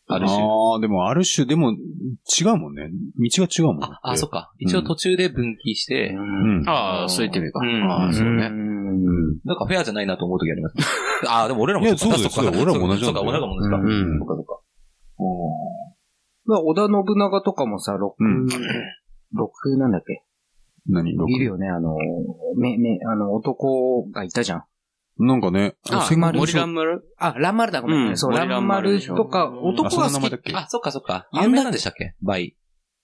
[0.09, 0.39] ある種。
[0.41, 2.91] ああ、でもある種、でも違うもんね。
[3.18, 3.84] 道が違うもん。
[3.84, 4.53] あ、あ、そっか。
[4.59, 6.68] 一応途中で分岐して、うん。
[6.68, 7.59] ああ、そう言ってみるか。
[7.61, 8.49] うんああ、そうね。
[8.49, 9.39] ん。
[9.45, 10.76] なんかフェアじゃないなと思う時あります。
[11.28, 13.76] ああ、でも俺らもいやそっかそうだよそっかそうだよ俺らも同じなんだよ俺らも同じか。
[13.78, 14.61] うんそっかそっか。
[16.49, 18.47] まあ、織田信長とかもさ、六、うん
[19.34, 20.22] 六なんだっけ？
[20.89, 21.16] 何？
[21.16, 21.28] 六？
[21.32, 21.97] いるよね、あの、
[22.57, 24.64] め、め、あの、男がいたじゃん。
[25.18, 28.08] なんかね、あ、セマル森蘭丸あ、ランマルだ、ごめん。
[28.08, 30.12] うんそう、ランマルとか、あ男が好き。
[30.12, 30.52] な名前だっけ？
[30.54, 31.28] あ、そっかそっか。
[31.32, 32.14] あんな有名なんでしたっけ？
[32.22, 32.54] バイ。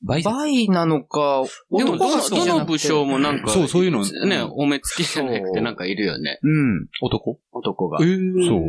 [0.04, 6.40] バイバイなのか、でも、男どの、が好きじゃなくてどの武将もなんか、そうそういうのね、お目付きじゃなくてなんかいるよね。
[6.42, 6.88] うん。
[7.02, 7.38] 男？
[7.52, 7.98] 男が。
[7.98, 8.08] そう。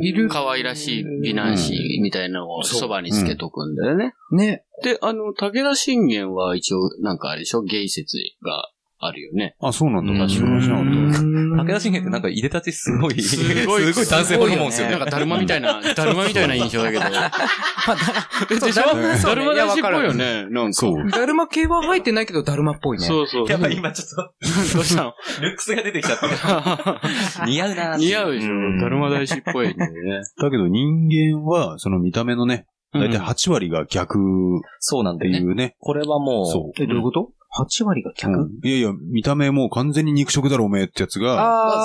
[0.05, 0.29] いる。
[0.29, 1.73] 可愛らしい美男子
[2.03, 4.13] みたいなのをそばにつけとくんだよね。
[4.31, 4.63] ね。
[4.83, 7.63] で、あの、武田信玄は一応、なんかあれでしょ？
[7.63, 8.69] ゲイ説が
[9.05, 9.55] あるよね。
[9.61, 10.11] あ、そうなんだ。
[10.11, 11.23] うん確かに知らなかっ
[11.65, 14.93] 武田信玄ってなんか入れ立ちすごい、すごいすごい男性ホルモンですよね。
[14.93, 17.03] なんか、だるまみたいな、だるまみたいな印象だけど。
[17.03, 18.83] でしょ？
[18.83, 20.45] だるま大師っぽいよね。
[20.49, 20.67] なんか。
[20.69, 20.73] た。
[20.73, 21.09] そう。
[21.09, 23.05] だるま系は入ってないけど、だるまっぽいね。
[23.05, 23.47] そうそう。
[23.49, 24.15] やばい、今ちょっと、
[24.75, 25.13] どうしたの？
[25.41, 26.25] ルックスが出てきちゃって。
[27.45, 29.73] 似合うな似合うでしょんだるま大師っぽいね。
[29.75, 34.19] だけど人間は、その見た目のね、だいたいうん8割が逆
[34.79, 35.49] そうなんってだよね。
[35.49, 35.75] いうね。
[35.79, 36.83] これはもう、そう。
[36.83, 37.29] え、どういうこと？
[37.59, 38.31] ?8 割が客？
[38.31, 41.35] うんいやいや、見た目もう完全に肉食だろおめえってやつが、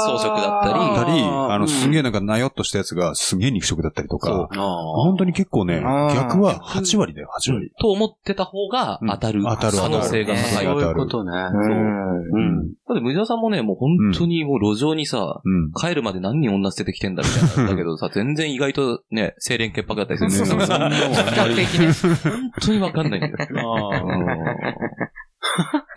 [0.07, 1.99] 装飾だったりいたり、あの、すんげえ。
[1.99, 7.73] えなんかなよっとしたやつがすげえ肉食だったりとか、あ本当に結構ね、逆は8割だよ、8割。
[7.81, 9.41] と思ってた方が当たる。
[9.41, 10.65] うん当たる可能性があ、高い。
[10.65, 11.31] そういうことね。
[11.33, 12.09] うん。
[12.33, 12.69] うん。
[12.69, 15.73] だって、無ジさんもね、もう本当にもう路上にさ、うん。
[15.73, 17.71] 帰るまで何人女捨ててきてんだみたいな。
[17.71, 20.61] だけどさ、 全然意外とね、清廉潔白だったりするんね、ですよ。
[20.61, 21.93] そんなの比較的ね。
[22.31, 23.37] 本当にわかんないんだよ。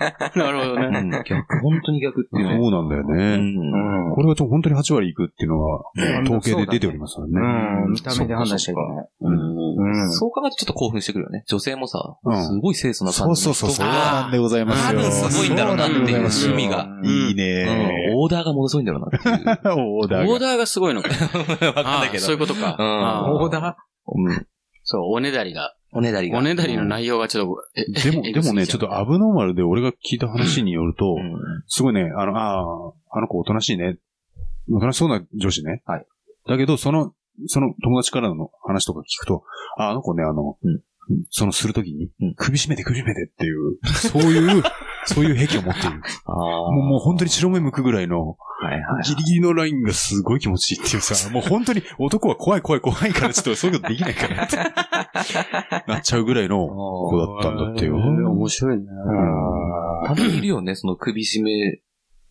[0.35, 0.99] なるほどね。
[0.99, 2.57] うん逆、本当に逆っていうね。
[2.57, 3.37] そうなんだようね。
[3.37, 7.33] んこれがちょ本当に8割いくっていうのは、うん統計で出ておりますからね。
[7.85, 7.91] うん。
[7.93, 9.07] 見た目で判断しちゃいけない。
[9.21, 9.35] うん。
[9.77, 10.11] うん。
[10.11, 11.43] そう考えるとちょっと興奮してくるよね。
[11.47, 13.71] 女性もさ、うんすごい清楚なそう感じの人が。
[13.71, 14.99] そうそう、そうなんでございますよ。
[14.99, 16.87] 多分すごいんだろうなっていう趣味が。
[17.03, 20.01] いいうんねオーダーがものすごいんだろうなっていう。
[20.01, 20.33] オーダーが。
[20.33, 21.09] オーダーがすごいのか。
[21.67, 22.17] わかんないけど。
[22.17, 22.75] あそういうことか。
[22.77, 23.77] うんあオーダ
[24.07, 24.45] うん
[24.83, 25.75] そう、おねだりが。
[25.93, 26.39] おねだりが。
[26.39, 33.97] おねだりの内容がちょっと、えでも、でもね、ちょっとアブノーマルで俺が聞いた話によるとう、んすごいね、あの、ああ、あの子おとなしいね。
[34.71, 35.81] おとなしそうな女子ね。
[35.85, 36.05] はい。
[36.47, 37.13] だけど、その、
[37.47, 39.43] その友達からの話とか聞くと、
[39.77, 40.81] あ、あの子ね、あの、うん
[41.29, 44.63] そのするときにうん、首絞めて首絞めてっていう、 そういう、
[45.05, 46.01] そういう癖を持っている。
[46.25, 48.37] あもう、もう本当に白目向くぐらいの。
[49.03, 54.57] ギリギリのラインがすごい気持ちいいっていうさ、 もう本当に男は怖い怖い怖いからちょっとそういうことできないからって、
[55.87, 57.95] なっちゃうぐらいの子だったんだってよ。
[57.95, 58.83] 面白いね。
[60.05, 61.79] たまにいるよね、その首絞め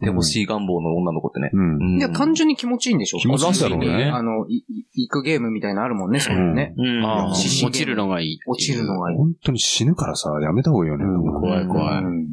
[0.01, 1.51] てほしい願望の女の子ってね。
[1.53, 1.99] うん。
[1.99, 6.75] いや、単純に気持ちいいんでしょ気持ちいいんだろうねあの、行くゲームみたいなのあるもんね、そういうのね。
[6.77, 8.39] うん落ちるのがいい。
[8.47, 9.17] 落ちるのがいい。
[9.19, 11.05] 本当に死ぬからさ、やめた方がいいよね。
[11.05, 12.05] 怖い怖い。
[12.05, 12.29] うん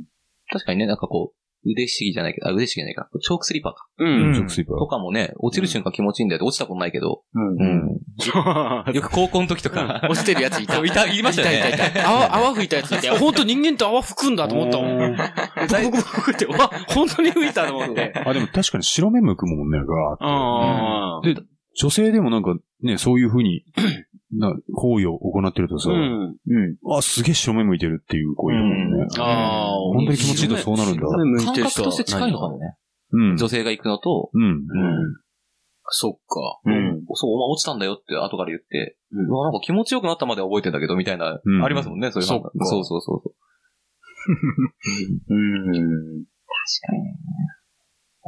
[0.50, 3.10] 確かにね、なんかこう、腕ひしぎじゃないけど、あ、腕ひしぎじゃないか。
[3.22, 3.88] チョークスリーパーか。
[4.00, 4.32] ううん。
[4.32, 4.34] ん。
[4.34, 7.24] ジョークスリーパーとかもね、落ちる瞬間気持ちいいんだよって落ちたことないけど。
[7.34, 7.56] うん。
[7.58, 8.94] うん。
[8.94, 10.02] よく高校の時とか。
[10.10, 10.76] 落ちてるやついた。
[10.76, 12.10] そ ういたいましたよねいたいたいた。
[12.10, 15.16] 泡、泡吹いたやついて、本当人間って泡吹くんだと思ったもん。
[15.16, 18.14] ブクブクブクって、わ、本当に吹いたと思って。
[18.26, 20.24] あ、でも確かに白目向くもんね、がーって。
[20.26, 21.22] ああ。
[21.24, 21.36] で、
[21.80, 23.64] 女性でもなんかね、そういう風に、
[24.34, 26.36] な、行為を行ってるとさ、うん。
[26.92, 29.08] あ、すげえ白目向いてるっていう子いるもんね。
[29.18, 31.02] ああ、本当に気持ちいいとそうなるんだ。
[31.02, 32.76] 向いてる感覚として近いのかもね。
[33.14, 33.38] うん。
[33.38, 34.68] 女性が行くのと、うん。
[35.90, 36.60] そっか。
[36.66, 37.06] うん。
[37.14, 43.36] そう、お前落ちたんだよって後から言って、うわ、なんか気持ちよくなったまでは覚えてんだけど、みたいな、うんありますもんね、そういうのそっかそうそうそうそう。
[45.30, 45.64] うん。
[45.64, 47.14] 確かにね。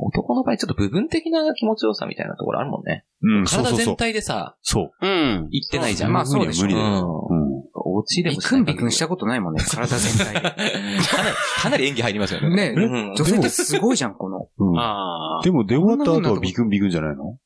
[0.07, 3.05] 男の場合ちょっと部分的な気持ちよさみたいなところあるもんね。
[3.21, 3.95] うん、そう体そうそう全。
[3.97, 4.91] 体でさ、そう。
[5.01, 5.47] うん。
[5.51, 6.13] 行ってないじゃん。
[6.13, 7.27] まあそうでしょ無理だよ。
[7.29, 7.41] うん。
[7.41, 7.63] うん。
[7.73, 10.41] 落ちでビもクンビクンしたことないもんね、体全体で。
[10.51, 12.73] かなり、かなり演技入りますよね。
[12.73, 14.47] ねうん女性ってすごいじゃん、この。
[14.57, 15.43] うんああ。
[15.43, 17.37] でも出終わった後はビクンビクンじゃないの？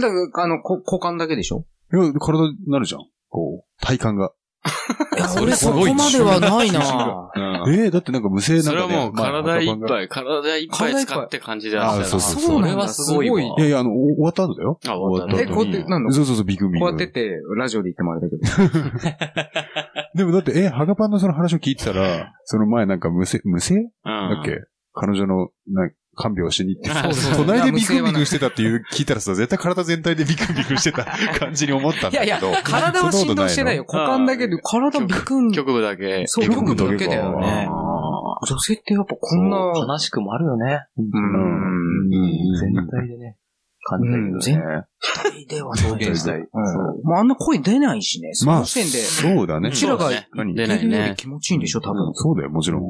[0.00, 1.66] だから、あの、こ股間だけでしょ？
[1.92, 3.00] いや、体になるじゃん。
[3.28, 4.32] こう、体感が。
[5.14, 7.30] いや、それ俺そこまではないな。
[7.66, 7.74] うん。
[7.74, 8.80] えー、だってなんか無声なんか、ね。
[8.82, 12.60] それはもう体いっまあぱい、体いっぱい使って感じでああったそうそうそう。
[12.60, 14.78] それはすごいいやいや、あの、お終わった後だよ。
[14.86, 15.42] あ終わった後。
[15.42, 16.12] え、こうやって、なんだ？
[16.12, 16.78] そうそうそう、ビクンビク。
[16.78, 16.80] ン。
[16.80, 18.42] こうやってって、ラジオで言ってもあれだけど。
[20.14, 23.76] でもだって、え、ハガパンのその話を聞いてたら、その前なんか無声、無声？
[23.76, 23.90] うん。
[24.04, 24.58] だっけ？
[24.94, 31.06] 彼女の、な、看病しに行って、そうそうそう隣でビクンビクンしてたっていう、聞いたらさ、絶対体全体でビクンビクンしてた
[31.38, 33.84] 感じに思ったんいやいやだけど。、体は振動してないよ。
[33.88, 35.52] 股間だけで、体ビクン。
[35.52, 36.24] 局部だけ。
[36.26, 37.66] そう、局部だけだよね。
[37.68, 37.72] あ
[38.46, 40.80] 女性ってやっぱこんな、悲しくもあるよね。
[40.98, 42.10] うん。
[42.58, 43.36] 全体でね。
[43.84, 44.40] 感じたけどね。
[44.40, 44.60] 全
[45.32, 46.38] 体では表現したい。
[46.38, 46.46] うん。
[47.04, 48.30] まあ、あんな声出ないしね。
[48.34, 48.80] そまあ、そ
[49.42, 49.70] うだね。
[49.70, 51.14] うちらが出ないね。
[51.16, 52.12] 気持ちいいんでしょ、多分。
[52.14, 52.82] そうだよ、もちろん。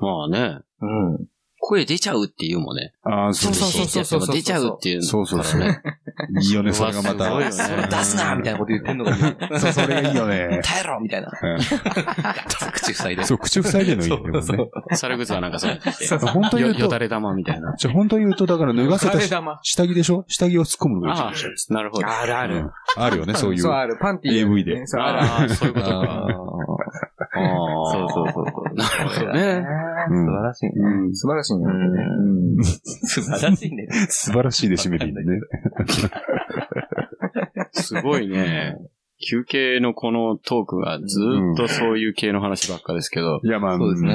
[0.00, 0.58] まあね。
[0.82, 1.26] うん。
[1.62, 1.68] うん。
[1.68, 2.92] 声出ちゃうっていうもんね。
[3.04, 5.02] ああ、そうそうそうそうそう出ちゃうっていう。
[5.02, 5.60] そうそうそう。
[6.40, 7.24] いいよね、それがまた。
[7.24, 9.20] すごいよねそれ出すなみたいなこと言ってんのがいい。
[9.60, 10.60] そう、それがいいよね。
[10.64, 11.30] 耐えろみたいな。
[12.72, 13.24] 口塞いで。
[13.24, 14.64] そう、口塞いでるのいいんだよそうね。
[14.96, 15.78] 猿靴はなんかそう。
[16.18, 17.74] 本当に言うと、よよだれ玉みたいな。
[17.76, 19.20] じゃあ本当に言うと、だから脱がせた
[19.62, 20.24] 下着でしょ？
[20.28, 22.06] 下着を突っ込むのがいいああ、なるほど。
[22.08, 22.70] あるあるうん。
[22.96, 23.72] あるよね、そういうそう、。
[23.72, 23.96] ある。
[24.00, 24.40] パンティー。
[24.40, 25.20] AV でそう、ある。
[25.20, 26.26] ああ、そういうことあか。
[27.32, 27.92] ああ。
[27.92, 28.74] そうそうそうそう。
[28.74, 29.66] なるほどね。
[30.10, 30.72] うん素晴らしいね。
[30.76, 31.14] うん。
[31.14, 31.66] 素晴らしいね。
[33.10, 33.88] 素晴らしいね。
[34.08, 35.40] 素晴らしいで締めていいんだね。
[37.72, 38.76] すごいね。
[39.28, 43.40] 休憩のこのトークがずーっとそういう系の話ばっかですけど。
[43.44, 44.14] いや、まあ、そうですね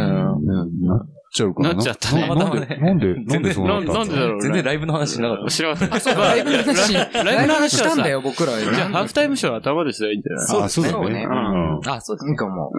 [1.35, 1.73] ちゃうかな。
[1.73, 5.51] なっちゃったねななんで、なんで、なんでそうなったななんでだろう全然ライブの話しなかった。
[5.51, 5.99] 知らなかった。
[5.99, 8.53] そう、ライブの話、ライブの話したんだよ、僕ら。
[8.57, 10.65] じゃあ、ハーフタイムショーの頭ですよ、いいんじゃない？
[10.65, 11.25] あ、そうだそうねね。
[11.25, 12.71] うんあ、そうですいいかも。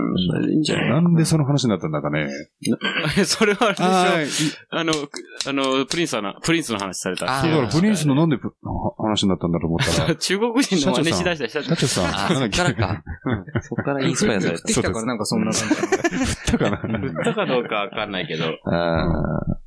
[0.49, 0.91] いいんじゃない？
[0.91, 2.29] なんでその話になったんだかね。
[3.25, 5.09] それはあれでしょああの、く
[5.49, 8.23] あの、プリンスの、プリンスの話されたあそうだから、プリンスのの。
[8.23, 8.53] なんでプ
[8.99, 13.03] 話になったんだと思ったら、 中国人の真似しだした人社長さん、あ、そっからか。
[13.61, 15.69] そっからインスパイアされ降ってきたからなんかそんな感
[16.25, 16.37] じ。
[16.53, 16.77] たかな？
[16.79, 18.46] 振ったかどうかわかんないけど。
[18.65, 18.71] た。
[18.71, 19.61] あ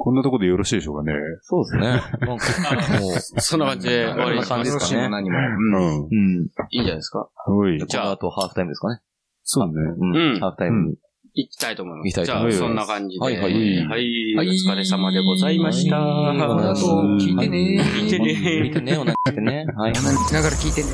[0.00, 1.12] こんなとこでよろしいでしょうかね。
[1.42, 1.80] そうですね。
[1.80, 5.38] なんか、もう、そんな感じで終わりにしますこんな感じですかねも何も。
[5.38, 6.04] うん。
[6.04, 6.46] うん。
[6.70, 7.78] いいんじゃないですかおい。
[7.84, 9.00] じゃあ、あとハーフタイムですかね。
[9.42, 9.92] そうだね。
[9.98, 10.96] うんうんハーフタイムに。
[11.34, 12.06] 行きたいと思います。
[12.06, 13.24] 行きたいじゃあ、と思いますそんな感じで。
[13.24, 13.52] はいはい
[13.86, 14.38] はい。
[14.38, 15.98] お疲れ様でございました。
[15.98, 19.66] はいあとう聞いてね聞いてね聞いてね、おなってね。
[19.76, 19.94] はい。
[19.94, 20.88] 鼻にしながら聞いてね。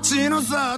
[0.00, 0.75] 街のさ